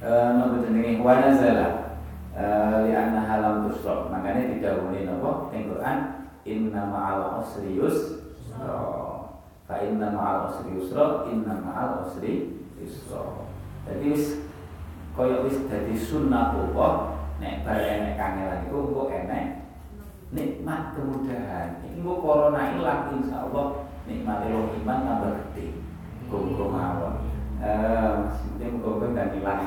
eh 0.08 0.60
jenenge? 0.64 1.04
Wa 1.04 1.20
nazala 1.20 1.83
lianna 2.34 3.22
halam 3.22 3.70
tusrok. 3.70 4.10
Makanya 4.10 4.58
didahului 4.58 5.06
nopo? 5.06 5.54
Ing 5.54 5.70
Quran 5.70 5.98
inna 6.42 6.82
ma'al 6.90 7.40
usri 7.40 7.78
yusra. 7.78 8.78
Fa 9.64 9.80
inna 9.80 10.10
ma'al 10.12 10.50
usri 10.50 10.74
yusra 10.74 11.30
inna 11.30 11.62
ma'al 11.62 12.04
usri 12.04 12.58
yusra. 12.76 13.48
Jadi 13.86 14.04
wis 14.12 14.24
kaya 15.14 15.46
wis 15.46 15.62
dadi 15.70 15.94
sunnatullah 15.94 17.14
nek 17.38 17.62
bare 17.62 17.86
enek 17.86 18.18
kangelan 18.18 18.66
iku 18.66 18.78
engko 18.90 19.02
enek 19.14 19.44
nikmat 20.34 20.96
kemudahan. 20.98 21.78
Iki 21.86 22.02
engko 22.02 22.14
corona 22.18 22.74
ilang 22.74 23.14
insyaallah 23.14 23.86
nikmate 24.10 24.46
wong 24.50 24.68
iman 24.82 24.98
tambah 25.06 25.32
gede. 25.38 25.66
Kumpul 26.26 26.72
mawon. 26.72 27.30
Eh 27.62 28.10
maksudnya 28.26 28.66
muga-muga 28.74 29.06
ndak 29.14 29.38
ilang 29.38 29.62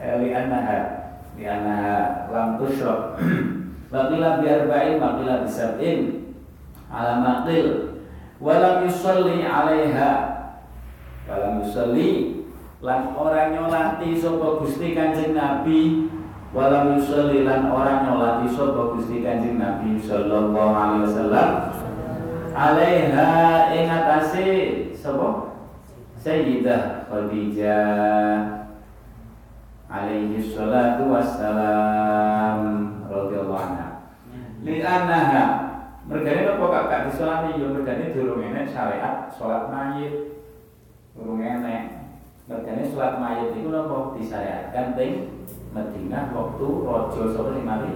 li'annaha 0.00 0.78
li'annaha 1.36 2.28
lam 2.32 2.48
tushrab 2.60 3.16
Waqila 3.92 4.42
biarba'in 4.42 4.98
Waqila 4.98 5.46
bisab'in 5.46 6.26
Ala 6.86 7.18
maqil. 7.22 7.98
Walam 8.38 8.86
yusalli 8.86 9.42
alaiha. 9.42 10.12
Walam 11.26 11.64
yusalli 11.64 12.44
Lan 12.84 13.16
orang 13.16 13.56
nyolati 13.56 14.14
Sopo 14.14 14.62
gusti 14.62 14.94
kanjeng 14.94 15.34
Nabi. 15.34 16.12
Walam 16.54 16.98
yusalli 16.98 17.42
Lan 17.42 17.72
orang 17.72 18.06
nyolati 18.06 18.46
Sopo 18.52 18.94
gusti 18.94 19.24
kanjeng 19.24 19.58
Nabi 19.58 19.98
Sallallahu 19.98 20.72
alaihi 20.76 21.04
wasallam. 21.10 21.50
Alaiha 22.56 23.30
ingatasi 23.74 24.48
Sopo 24.96 25.52
Sayyidah 26.20 27.06
Khadijah 27.12 28.55
alaihi 29.86 30.42
salatu 30.42 31.10
wassalam 31.10 32.58
radhiyallahu 33.06 33.62
anha. 33.62 33.88
Li 34.66 34.82
annaha 34.82 35.44
mergane 36.10 36.42
apa 36.50 36.64
kakak 36.66 37.00
disolati? 37.10 37.58
Yo 37.58 37.70
mergane 37.70 38.10
durung 38.10 38.42
enek 38.42 38.70
syariat 38.70 39.30
salat 39.30 39.70
mayit. 39.70 40.42
Durung 41.14 41.38
enek. 41.38 42.10
Mergane 42.50 42.82
salat 42.90 43.14
mayit 43.22 43.54
iku 43.54 43.68
napa 43.70 44.14
disyariatkan 44.18 44.98
teng 44.98 45.12
Madinah 45.76 46.32
waktu 46.32 46.66
raja 46.88 47.22
sapa 47.36 47.52
sing 47.52 47.64
mati? 47.68 47.92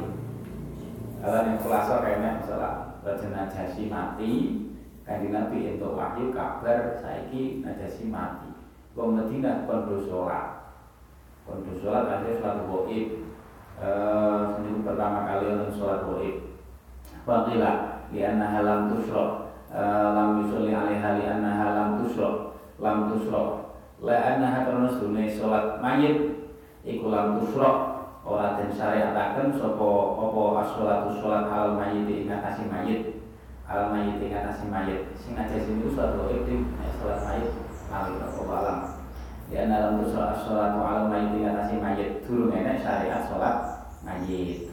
Kalau 1.21 1.41
yang 1.45 1.59
kulasa 1.61 1.95
kayaknya 2.05 2.45
salat 2.45 2.75
Raja 3.01 3.29
Najasyi 3.33 3.89
mati. 3.89 4.33
Kanjeng 5.01 5.33
Nabi 5.33 5.75
entuk 5.75 5.97
wahyu 5.97 6.29
kabar 6.31 7.01
saiki 7.01 7.65
Najasyi 7.65 8.13
mati. 8.13 8.53
Wong 8.93 9.17
Madinah 9.17 9.65
kon 9.65 9.89
sholat 10.05 10.60
untuk 11.51 11.75
sholat 11.83 12.07
ada 12.07 12.31
sholat 12.39 12.67
goib. 12.71 13.07
Eh, 13.81 14.41
Seminggu 14.55 14.85
pertama 14.87 15.27
kali 15.27 15.47
untuk 15.57 15.73
sholat 15.75 16.01
goib. 16.07 16.37
Wakila 17.27 18.03
Lianna 18.11 18.47
halam 18.49 18.91
tusro 18.91 19.55
eh, 19.71 20.09
Lam 20.17 20.43
yusolli 20.43 20.73
alaiha 20.73 21.21
lianna 21.21 21.53
halam 21.53 21.89
tusro 22.01 22.57
Lam 22.81 23.13
tusro 23.13 23.77
Lianna 24.01 24.67
karena 24.67 24.89
sedune 24.89 25.25
sholat 25.29 25.79
mayit. 25.83 26.49
Iku 26.87 27.13
lam 27.13 27.43
tusro 27.43 27.71
Ora 28.21 28.61
den 28.61 28.69
syariataken 28.69 29.57
sopo 29.57 30.13
opo 30.21 30.61
as-sholatu 30.61 31.17
sholat 31.25 31.49
al 31.49 31.73
mayit 31.81 32.05
ingatasi 32.05 32.69
mayit. 32.69 33.25
Al 33.65 33.89
mayit 33.97 34.21
ingatasi 34.21 34.69
mayit. 34.69 35.09
Sing 35.17 35.41
aja 35.41 35.57
sini 35.57 35.89
sholat 35.89 36.21
goib 36.21 36.45
sholat 37.01 37.21
mayit 37.25 37.49
Ya 39.51 39.67
dalam 39.67 39.99
sholat 40.07 40.47
sholat 40.47 40.79
ala 40.79 41.11
mayit 41.11 41.43
atasi 41.43 41.83
mayit 41.83 42.23
dulu 42.23 42.55
nenek 42.55 42.87
syariat 42.87 43.27
sholat 43.27 43.83
mayit. 44.07 44.71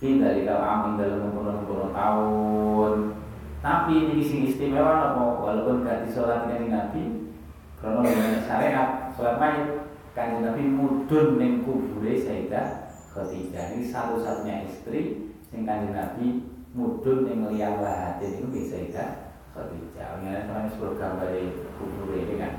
Fi 0.00 0.16
dari 0.16 0.48
kau 0.48 0.64
amin 0.64 0.96
dalam 0.96 1.28
puluh-puluh 1.28 1.92
tahun. 1.92 2.92
Tapi 3.60 3.92
ini 3.92 4.24
sing 4.24 4.48
istimewa 4.48 5.12
apa 5.12 5.22
walaupun 5.40 5.84
gak 5.84 6.08
sholat 6.08 6.48
dengan 6.48 6.88
Nabi 6.88 7.32
karena 7.84 8.00
nenek 8.00 8.48
syariat 8.48 8.88
sholat 9.12 9.36
mayit 9.36 9.68
kan 10.16 10.40
Nabi 10.40 10.72
mudun 10.72 11.36
ning 11.36 11.60
kubure 11.68 12.16
Sayyidah 12.16 12.88
Khadijah 13.12 13.76
ini 13.76 13.92
satu-satunya 13.92 14.72
istri 14.72 15.32
sing 15.52 15.68
kanjeng 15.68 15.92
Nabi 15.92 16.48
mudun 16.72 17.28
ning 17.28 17.44
liyang 17.52 17.84
lahatin 17.84 18.40
itu 18.40 18.48
bisa 18.48 18.80
Sayyidah 18.80 19.08
Khadijah. 19.52 20.06
Ini 20.24 20.48
namanya 20.48 20.72
sebuah 20.72 20.96
gambar 20.96 21.28
kubure 21.76 22.24
ini 22.24 22.34
kan 22.40 22.52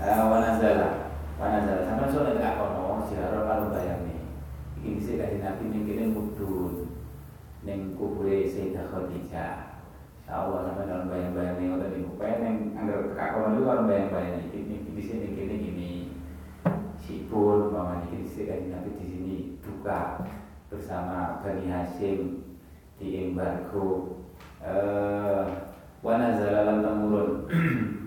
wanazala 0.00 1.12
wanazala. 1.36 1.84
Sampai 1.84 2.08
soalnya 2.08 2.32
tidak 2.40 2.56
kono 2.56 3.04
ziarah 3.04 3.42
kalau 3.44 3.68
bayang 3.68 4.00
nih 4.08 4.20
ini 4.80 4.96
sih 4.96 5.20
dari 5.20 5.36
nabi 5.44 5.68
kini 5.68 6.16
mudun 6.16 6.88
neng 7.60 7.92
kubure 8.00 8.48
Sayyidah 8.48 8.88
Khadijah. 8.88 9.76
Allah 10.30 10.62
sampai 10.62 10.86
dalam 10.86 11.10
bayang-bayang 11.10 11.58
nih 11.58 11.74
udah 11.74 11.88
nih 11.92 12.06
upaya 12.06 12.34
neng 12.40 12.56
anggar 12.80 13.12
kak 13.12 13.28
kono 13.36 13.48
itu 13.52 13.62
kalau 13.68 13.84
bayang-bayang 13.84 14.40
ini 14.56 14.76
di 14.88 15.02
sini 15.04 15.26
kini 15.36 15.56
gini. 15.68 15.92
Sipun 16.96 17.68
mama 17.68 18.00
di 18.08 18.24
sini 18.24 18.48
dari 18.48 18.72
nabi 18.72 18.90
di 18.96 19.04
sini 19.04 19.36
duka 19.60 20.24
bersama 20.72 21.44
Bani 21.44 21.68
Hashim 21.68 22.40
di 22.96 23.28
embargo. 23.28 24.16
Uh, 24.60 25.44
wanazala 26.00 26.80
lan 26.80 26.84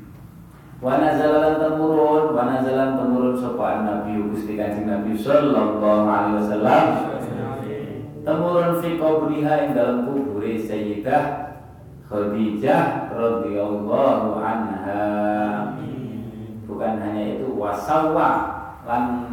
Wana 0.84 1.16
jalan 1.16 1.64
temurun, 1.64 2.36
wana 2.36 2.60
jalan 2.60 3.00
temurun 3.00 3.40
sopan 3.40 3.88
Nabi 3.88 4.20
Gusti 4.28 4.60
Kanjeng 4.60 4.92
Nabi 4.92 5.16
sallallahu 5.16 5.80
alaihi 6.12 6.44
wasallam. 6.44 6.86
Temurun 8.28 8.84
fi 8.84 9.00
qabriha 9.00 9.54
ing 9.64 9.80
dalam 9.80 10.12
kubur 10.12 10.44
Sayyidah 10.44 11.56
Khadijah 12.12 13.16
radhiyallahu 13.16 14.44
anha. 14.44 15.08
Bukan 16.68 16.94
hanya 17.00 17.40
itu 17.40 17.56
wasawa 17.56 18.30
lan 18.84 19.32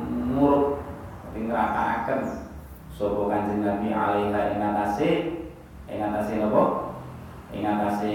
tapi 1.27 1.51
ngerakaaken 1.51 2.47
sapa 2.95 3.23
Kanjeng 3.27 3.67
Nabi 3.67 3.91
alaiha 3.91 4.55
ing 4.55 4.63
atase 4.63 5.11
ing 5.91 5.99
atase 5.99 6.47
napa? 6.47 6.95
Ing 7.51 7.67
atase 7.67 8.15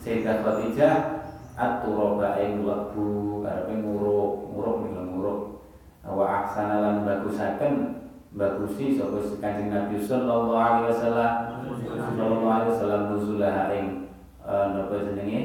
Sayyidah 0.00 0.40
Khadijah 0.40 1.17
at-turaba 1.58 2.38
ing 2.38 2.62
lebu 2.62 3.42
karepe 3.42 3.82
nguruk 3.82 4.54
nguruk 4.54 4.76
ning 4.86 4.94
nguruk. 5.18 5.40
Wa 6.06 6.46
aksana 6.46 6.78
lan 6.80 6.96
bagusaken 7.02 8.06
bagusi 8.38 8.94
sapa 8.94 9.18
Kanjeng 9.42 9.74
Nabi 9.74 9.98
sallallahu 9.98 10.54
alaihi 10.54 10.94
wasallam. 10.94 11.34
Sallallahu 11.98 12.46
alaihi 12.46 12.70
wasallam 12.78 13.02
nuzulah 13.10 13.74
ing 13.74 13.86
eh, 14.46 14.66
napa 14.72 14.94
jenenge? 15.02 15.40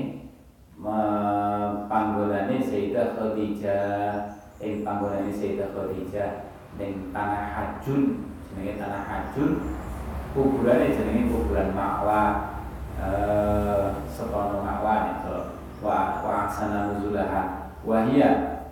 Panggonane 1.90 2.62
Sayyidah 2.62 3.18
Khadijah. 3.18 4.38
Ing 4.62 4.86
panggonane 4.86 5.34
Sayyidah 5.34 5.74
Khadijah 5.74 6.30
ning 6.78 7.10
tanah 7.10 7.44
Hajun 7.58 8.30
jenenge 8.54 8.78
tanah 8.78 9.02
Hajun. 9.10 9.52
Kuburane 10.34 10.94
jenenge 10.94 11.30
kuburan 11.30 11.74
Makwa 11.74 12.22
eh 13.02 13.90
setono 14.10 14.62
Makwa 14.62 14.96
wa 15.84 16.24
wa 16.24 16.48
aksana 16.48 16.96
nuzulaha. 16.96 17.76
Wahia 17.84 18.64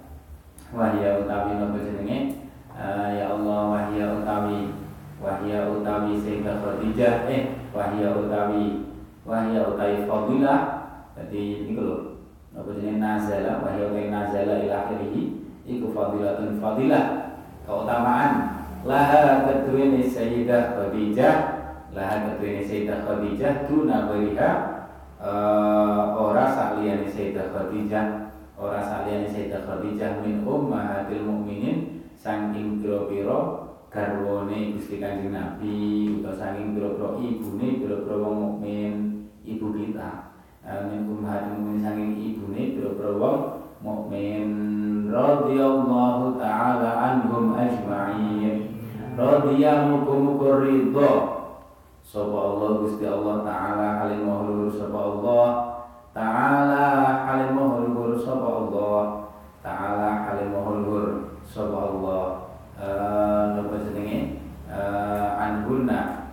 wahia 0.72 1.20
utawi 1.20 1.60
nopo 1.60 1.84
jenenge? 1.84 2.40
Uh, 2.72 3.12
ya 3.12 3.36
Allah 3.36 3.60
wahia 3.68 4.06
utawi 4.16 4.72
wahia 5.20 5.68
utawi 5.68 6.16
Sayyidah 6.24 6.64
Khadijah. 6.64 7.28
Eh 7.28 7.42
wahya 7.76 8.16
utawi 8.16 8.88
wahya 9.28 9.68
utawi 9.68 10.08
fadilah 10.08 10.60
jadi 11.12 11.68
ini 11.68 11.76
lho 11.76 12.24
apa 12.56 12.72
jenenge 12.80 13.04
nazala 13.04 13.60
wahya 13.60 13.92
utawi 13.92 14.08
nazala 14.08 14.64
ila 14.64 14.76
akhirih 14.88 15.44
iku 15.68 15.92
fadilatun 15.92 16.64
fadilah. 16.64 17.36
Keutamaan 17.68 18.32
laha 18.88 19.44
keduwene 19.44 20.08
Sayyidah 20.08 20.80
Khadijah. 20.80 21.36
Laha 21.92 22.16
keduwene 22.24 22.64
Sayyidah 22.64 23.04
Khadijah 23.04 23.68
tuna 23.68 24.08
beriha 24.08 24.71
uh, 25.22 26.18
ora 26.18 26.50
sakliyane 26.50 27.06
Sayyidah 27.06 27.54
Khadijah 27.54 28.06
ora 28.58 28.82
sakliyane 28.82 29.30
Sayyidah 29.30 29.64
Khadijah 29.64 30.26
min 30.26 30.42
ummahatil 30.42 31.24
mukminin 31.24 32.02
saking 32.18 32.82
pira-pira 32.82 33.70
garwane 33.94 34.78
Gusti 34.78 34.98
Kanjeng 34.98 35.34
Nabi 35.34 36.10
utawa 36.20 36.34
saking 36.38 36.74
pira-pira 36.74 37.10
ibune 37.22 37.68
pira-pira 37.82 38.16
wong 38.18 38.36
mukmin 38.42 38.94
ibu 39.46 39.68
kita. 39.78 40.34
Min 40.66 41.10
ummahatil 41.10 41.54
mukminin 41.58 41.82
saking 41.86 42.12
ibune 42.18 42.62
pira-pira 42.78 43.12
wong 43.18 43.40
mukmin. 43.86 44.50
Radhiyallahu 45.12 46.40
taala 46.40 46.90
anhum 47.14 47.52
ajma'in. 47.58 48.72
Radhiya 49.12 49.92
muga-muga 49.92 50.64
ridha 50.64 51.41
sapa 52.12 52.36
Allah 52.36 52.84
Gusti 52.84 53.08
Allah 53.08 53.40
taala 53.48 54.04
halim 54.04 54.28
mahluhur 54.28 54.68
sapa 54.68 55.00
Allah. 55.00 55.48
Taala 56.12 56.84
halim 57.24 57.56
mahluhur 57.56 58.20
sapa 58.20 58.48
Allah. 58.68 59.32
Taala 59.64 60.28
halim 60.28 60.52
mahluhur 60.52 61.40
sapa 61.48 61.78
Allah. 61.80 62.52
Napa 63.56 63.80
jenenge? 63.80 64.44
Anhunna 65.40 66.28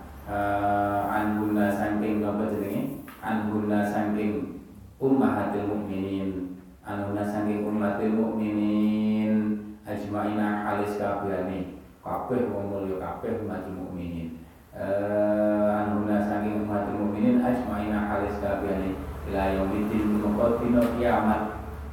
anhunna 1.07 1.71
saking 1.71 2.27
napa 2.27 2.51
jenenge? 2.51 3.07
Anhunna 3.23 3.87
saking 3.87 4.59
ummahatil 4.99 5.71
mukminin 5.71 6.59
anhunna 6.83 7.23
saking 7.23 7.63
ummatil 7.63 8.19
mukminin 8.19 9.63
ajmaina 9.87 10.67
halis 10.67 10.99
kabehane 10.99 11.79
kabeh 12.03 12.51
wong 12.51 12.67
mulya 12.73 12.97
kabeh 12.99 13.45
umat 13.45 13.69
mukminin 13.71 14.38
anhunna 14.79 16.23
saking 16.23 16.63
umat 16.63 16.87
mukminin 16.95 17.43
ajmaina 17.43 18.07
halis 18.07 18.39
kabehane 18.39 18.95
ila 19.29 19.43
yaumidin 19.53 20.17
tumeka 20.17 20.47
dina 20.63 20.81
kiamat. 20.97 21.43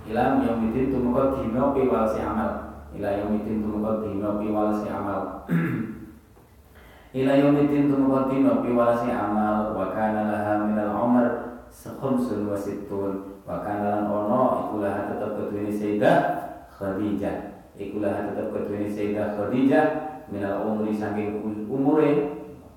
Ila 0.05 0.39
yaumidin 0.39 0.93
tumeka 0.93 1.36
dina 1.36 1.73
piwal 1.73 2.05
si 2.07 2.19
amal. 2.21 2.51
Ila 2.95 3.09
yaumidin 3.11 3.59
tumeka 3.65 3.91
dina 4.05 4.29
piwal 4.39 4.69
si 4.79 4.88
amal. 4.88 5.21
Ila 7.19 7.31
yaumidin 7.36 7.91
tumeka 7.91 8.19
dina 8.31 8.51
piwal 8.61 8.91
si 9.01 9.09
amal. 9.11 9.73
Wa 9.73 9.86
kana 9.91 10.21
laha 10.31 10.53
minal 10.69 10.93
umar 10.93 11.27
khamsun 11.73 12.47
wa 12.47 12.55
sittun. 12.55 13.43
Wa 13.43 13.65
kana 13.65 13.83
lan 13.99 14.03
ono 14.07 14.41
iku 14.69 14.75
laha 14.79 15.11
tetep 15.11 15.31
keduweni 15.36 15.73
Sayyidah 15.73 16.17
Khadijah. 16.71 17.65
Iku 17.75 17.99
laha 17.99 18.31
tetep 18.31 18.53
keduweni 18.53 18.88
Sayyidah 18.88 19.36
Khadijah 19.36 19.86
minal 20.31 20.65
umri 20.65 20.95
saking 20.95 21.43
umure 21.69 22.34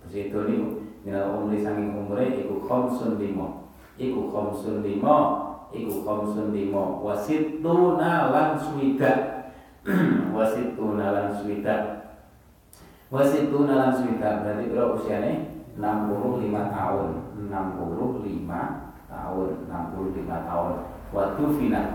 sedo 0.08 0.48
niku 0.48 0.82
minal 1.04 1.38
umri 1.38 1.60
saking 1.60 1.94
umure? 1.94 2.24
Iku 2.40 2.64
khamsun 2.64 3.20
lima. 3.20 3.68
Iku 4.00 4.32
khamsun 4.32 4.80
lima 4.80 5.48
iku 5.72 6.04
khamsun 6.04 6.52
lima. 6.52 7.00
Wasituna 7.04 8.32
lan 8.32 8.56
swida 8.56 9.12
wasituna 10.36 11.06
lan 11.12 11.28
swida 11.32 11.76
wasituna 13.08 13.72
lan 13.76 13.90
swida 13.96 14.44
berarti 14.44 14.64
kira 14.72 14.84
usiane? 14.96 15.32
65 15.78 16.50
tahun. 16.74 17.08
65 17.38 18.50
tahun. 19.06 19.48
65 19.70 20.50
tahun. 20.50 20.72
Waktu 21.08 21.42
final 21.56 21.86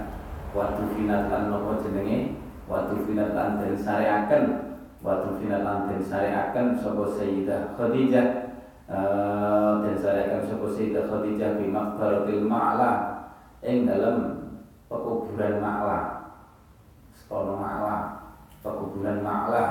waktu 0.54 0.84
final 0.96 1.22
lan 1.30 1.44
nopo 1.52 1.82
jenenge? 1.84 2.40
Waktu 2.66 2.96
final 3.06 3.30
lan 3.36 3.60
den 3.60 3.76
sareaken 3.76 4.63
waktu 5.04 5.30
final 5.44 5.62
lan 5.68 5.92
den 5.92 6.00
sareaken 6.00 6.80
sapa 6.80 7.04
Sayyidah 7.20 7.76
Khadijah 7.76 8.28
den 9.84 9.96
sareaken 10.00 10.42
sapa 10.48 10.66
Sayyidah 10.72 11.12
Khadijah 11.12 11.60
bi 11.60 11.68
maqbaratil 11.68 12.48
ma'la 12.48 12.92
ing 13.64 13.88
dalam 13.88 14.44
pekuburan 14.92 15.64
Ma'la. 15.64 16.00
Sekolah 17.16 17.56
Ma'la 17.56 17.96
pekuburan 18.60 19.24
Ma'la. 19.24 19.64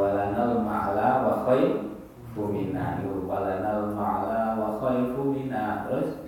Walanal 0.00 0.64
Ma'la 0.64 1.08
wa 1.28 1.44
khaifu 1.44 2.48
minna 2.48 3.04
walanal 3.04 3.92
Ma'la 3.92 4.56
wa 4.56 4.80
khaifu 4.80 5.28
minna 5.28 5.84
terus 5.84 6.24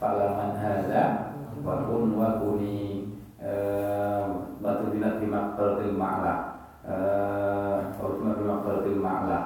falaman 0.00 0.56
hadza 0.56 1.36
wa 1.60 1.84
kun 1.84 2.16
wa 2.16 2.40
kuni 2.40 2.95
batu 4.60 4.84
dinat 4.90 5.22
di 5.22 5.26
maqbaratil 5.30 5.94
ma'la. 5.94 6.34
Fatimah 7.96 8.34
di 8.34 8.44
maqbaratil 8.44 8.98
ma'la. 8.98 9.40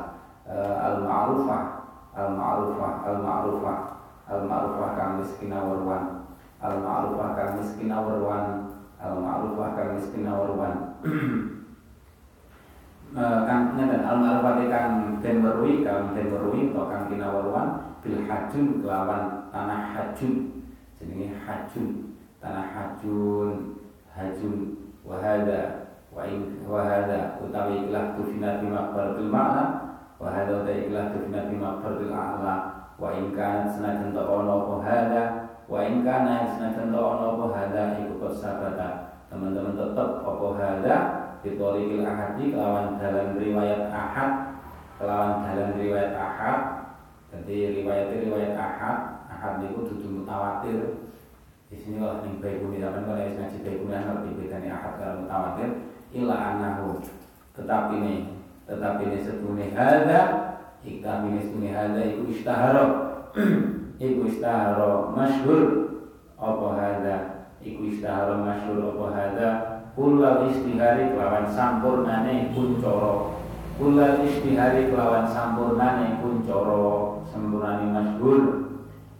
Al-ma'rufah 0.50 1.62
al-ma'rufah 2.10 3.06
al-ma'rufah 3.06 3.78
al-ma'rufah 4.26 4.90
kang 4.98 5.22
miskina 5.22 5.62
warwan 5.62 6.26
al-ma'rufah 6.58 7.38
kang 7.38 7.62
miskina 7.62 8.02
warwan 8.02 8.66
al-ma'rufah 8.98 9.68
kang 9.78 9.94
miskina 9.94 10.34
warwan 10.34 10.74
kang 13.46 13.62
ngeten 13.78 14.02
al-ma'rufah 14.02 14.66
kang 14.66 15.22
den 15.22 15.36
weruhi 15.44 15.86
kang 15.86 16.18
den 16.18 16.34
weruhi 16.34 16.74
atau 16.74 16.90
kang 16.90 17.06
kinawarwan 17.06 17.90
bil 18.00 18.16
hajun 18.24 18.80
kelawan 18.80 19.52
tanah 19.52 19.92
hajun. 19.92 20.64
Jenenge 20.96 21.36
hajun. 21.44 22.16
Tanah 22.40 22.64
hajun 22.72 23.76
hajun 24.20 24.76
wahada 25.00 25.96
wa 26.12 26.28
in 26.28 26.60
wahada 26.68 27.40
utawi 27.40 27.88
ikhlas 27.88 28.20
tufina 28.20 28.60
fi 28.60 28.68
maqbaratil 28.68 29.32
ma'la 29.32 29.64
wahada 30.20 30.60
utawi 30.60 30.84
ikhlas 30.84 31.16
tufina 31.16 31.48
fi 31.48 31.56
maqbaratil 31.56 32.12
a'la 32.12 32.54
wa 33.00 33.08
in 33.16 33.32
kana 33.32 33.64
senajan 33.72 34.12
ta 34.12 34.28
ono 34.28 34.52
apa 34.68 34.76
hada 34.84 35.22
wa 35.64 35.80
in 35.80 36.04
kana 36.04 36.52
senajan 36.52 36.92
ta 36.92 37.00
ono 37.00 37.24
apa 37.40 37.46
hada 37.56 37.82
iku 38.04 38.20
kok 38.20 38.36
teman-teman 39.30 39.78
tetap 39.78 40.26
apa 40.26 40.46
hada? 40.58 40.96
Bitorikil 41.40 42.04
ahadi 42.04 42.52
kelawan 42.52 43.00
dalam 43.00 43.38
riwayat 43.40 43.88
ahad. 43.88 44.60
Kelawan 45.00 45.48
dalam 45.48 45.72
riwayat 45.78 46.12
ahad. 46.12 46.60
Jadi 47.32 47.80
riwayat 47.80 48.12
riwayat 48.12 48.58
ahad 48.58 48.98
Ahad 49.30 49.62
itu 49.64 49.86
dudu 49.86 50.20
mutawatir 50.20 51.06
di 51.70 51.78
sini 51.78 52.02
kalau 52.02 52.26
ning 52.26 52.42
baikuni 52.42 52.82
zaman 52.82 53.06
kalau 53.06 53.22
yang 53.22 53.38
ngaji 53.38 53.58
baikuni 53.62 53.94
ngerti 53.94 54.28
bedanya 54.34 54.70
ahad 54.74 54.94
kalau 54.98 55.16
mutawatir. 55.22 55.70
Ila 56.10 56.34
anahu 56.34 56.98
tetapi 57.54 57.94
ini 58.02 58.14
tetapi 58.66 59.02
ini 59.06 59.18
setune 59.22 59.66
hada 59.70 60.20
ikam 60.82 61.30
ini 61.30 61.38
setune 61.46 61.70
hada 61.70 62.00
iku 62.02 62.22
istahara. 62.34 62.84
Iku 64.00 64.32
istahara 64.32 65.12
masyhur. 65.12 65.62
Apa 66.40 66.66
hada 66.72 67.16
iku 67.60 67.92
istahara 67.92 68.32
masyhur 68.40 68.96
apa 68.96 69.06
hada 69.12 69.50
Kulal 69.92 70.48
istihari 70.48 71.12
kelawan 71.12 71.44
sampurnane 71.52 72.48
kuncoro. 72.56 73.44
Kulal 73.76 74.24
istihari 74.24 74.88
kelawan 74.88 75.28
sampurnane 75.28 76.16
kuncoro. 76.24 77.22
Sampurnane 77.28 77.92
masyhur. 77.92 78.40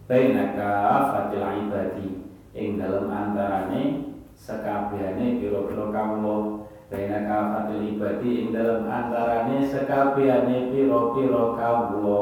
Bainaka 0.09 0.73
fatil 1.13 1.45
ibadi 1.45 2.20
Ing 2.51 2.75
dalam 2.75 3.07
antarane 3.07 4.11
Sekabihane 4.35 5.39
piro-piro 5.39 5.87
kawulo 5.91 6.67
Bainaka 6.91 7.37
fatil 7.55 7.95
ibadi 7.95 8.43
Ing 8.43 8.47
dalam 8.51 8.83
antarane 8.91 9.63
sekabihane 9.63 10.75
piro-piro 10.75 11.55
kawulo 11.55 12.21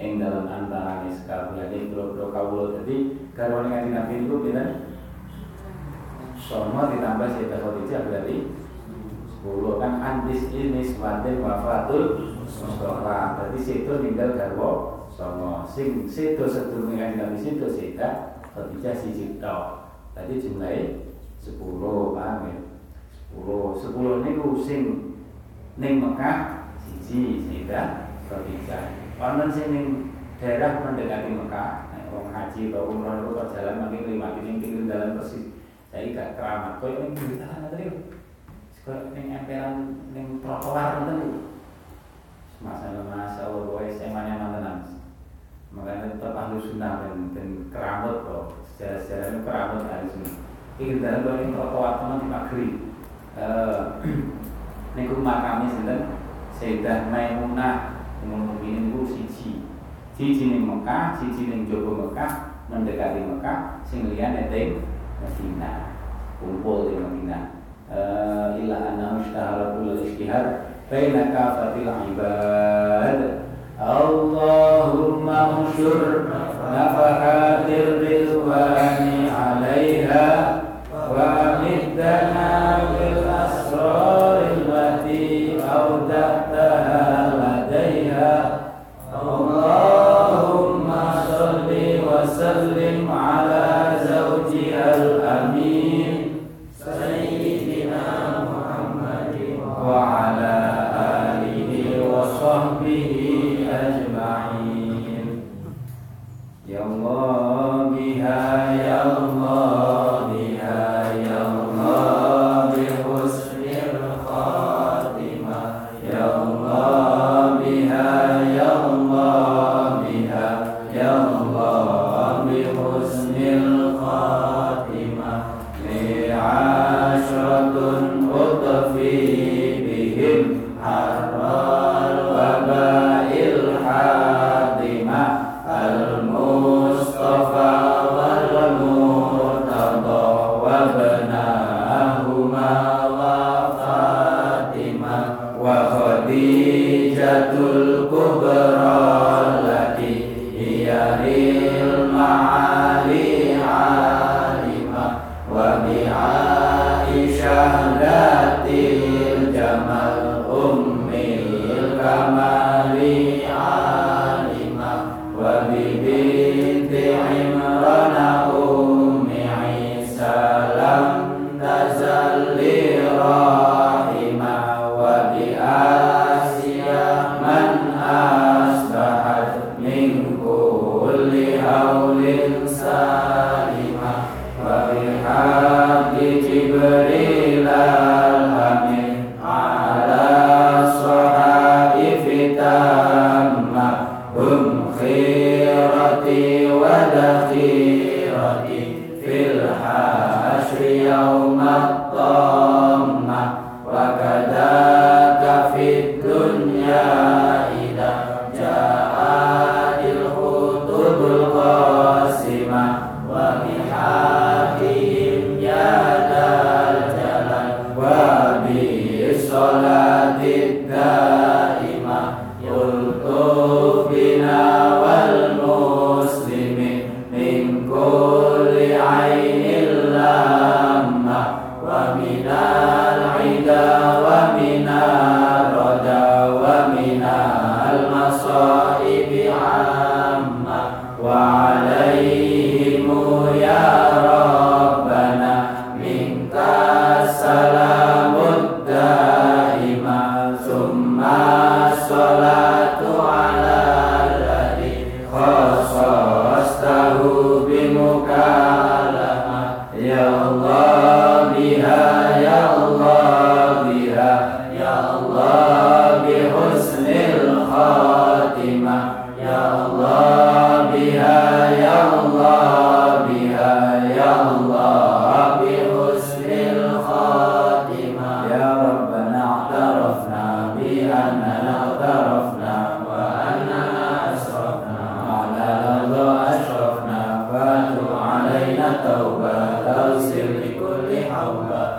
Ing 0.00 0.16
dalam 0.16 0.48
antarane 0.48 1.12
sekabihane 1.12 1.92
piro-piro 1.92 2.32
kawulo 2.32 2.80
Jadi 2.80 3.28
garwane 3.36 3.68
ngaji 3.68 3.90
nabi 3.92 4.14
itu 4.24 4.36
kita 4.48 4.64
Sono 6.40 6.88
ditambah 6.88 7.28
Sayyidah 7.36 7.60
Khadijah 7.60 8.00
berarti 8.08 8.36
10 9.40 9.80
kan 9.80 9.92
antis 10.04 10.52
ini 10.52 10.84
sematin 10.84 11.40
wafatul 11.40 12.36
Mustafa. 12.44 13.40
Berarti 13.40 13.60
situ 13.60 13.92
tinggal 14.04 14.36
garwo 14.36 15.04
Sono 15.12 15.64
sing 15.68 16.08
situ 16.08 16.44
sedurunge 16.48 16.96
kanjeng 16.96 17.20
Nabi 17.20 17.36
situ 17.40 17.68
Sayyidah 17.68 18.29
berbicara 18.60 19.00
cipta 19.00 19.56
tadi 20.12 20.36
jumlahnya 20.36 21.08
sepuluh 21.40 22.12
paham 22.12 22.52
ya 22.52 22.56
sepuluh 23.16 23.80
sepuluh 23.80 24.20
ini 24.20 24.36
sing 24.60 24.82
ning 25.80 26.04
Mekah 26.04 26.68
siji 26.84 27.48
sehingga 27.48 28.12
berbicara 28.28 28.92
wonten 29.16 29.48
sih 29.48 29.64
ning 29.72 29.86
daerah 30.36 30.84
mendekati 30.84 31.32
Mekah 31.32 31.72
nek 31.96 32.12
orang 32.12 32.32
haji 32.36 32.68
atau 32.68 32.92
umrah 32.92 33.24
itu 33.24 33.32
perjalanan 33.32 33.88
makin 33.88 34.08
lima 34.12 34.28
Ini 34.36 34.60
tinggal 34.60 34.84
dalam 34.88 35.10
persis 35.16 35.56
saya 35.90 36.06
gak 36.14 36.38
keramat 36.38 36.72
koyo 36.78 37.08
ini 37.08 37.16
pinggir 37.16 37.42
kan 37.48 37.66
tadi 37.72 37.84
koyo 38.84 39.08
ning 39.16 39.26
emperan 39.32 39.76
ning 40.12 40.26
trotoar 40.44 41.08
ngoten 41.08 41.48
Masa-masa, 42.60 43.08
masa 43.08 43.48
wae 43.72 43.88
semane 43.88 44.36
mantenan 44.36 44.99
makanya 45.70 46.18
tetap 46.18 46.34
ahlu 46.34 46.58
sunnah 46.58 47.06
dan, 47.06 47.30
dan 47.30 47.48
keramat 47.70 48.26
loh 48.26 48.44
sejarah-sejarah 48.74 49.26
itu 49.30 49.40
keramat 49.46 49.80
ahlu 49.86 50.08
sunnah. 50.10 50.34
Ini 50.80 50.92
dalam 51.04 51.22
bahwa 51.22 51.38
ini 51.44 51.52
teman 52.00 52.20
di 52.20 52.26
Makri 52.26 52.68
eh, 53.36 53.80
ini 54.96 55.08
ku 55.12 55.20
makamnya 55.20 55.68
sedang 55.76 56.04
Sayyidah 56.56 57.12
Maimunah 57.12 58.00
dengan 58.24 58.48
Muminin 58.48 58.92
ku 58.92 59.04
siji. 59.04 59.64
Siji 60.16 60.52
ning 60.52 60.64
Mekah, 60.68 61.16
siji 61.20 61.48
ning 61.48 61.68
Jogo 61.68 62.08
Mekah 62.08 62.64
mendekati 62.68 63.24
Mekah, 63.24 63.84
sing 63.84 64.08
liyane 64.08 64.48
ning 64.48 64.84
medina 65.20 65.92
kumpul 66.40 66.88
di 66.88 66.96
medina 66.96 67.60
uh, 67.92 68.56
eh, 68.56 68.64
ila 68.64 68.76
anna 68.80 69.20
mustaharatul 69.20 70.00
istihar 70.00 70.72
baina 70.88 71.28
ibad. 72.08 73.18
Allah 73.80 74.79
unsur 75.70 76.26
nafara 76.72 77.39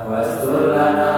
واستر 0.10 0.60
لنا 0.76 1.11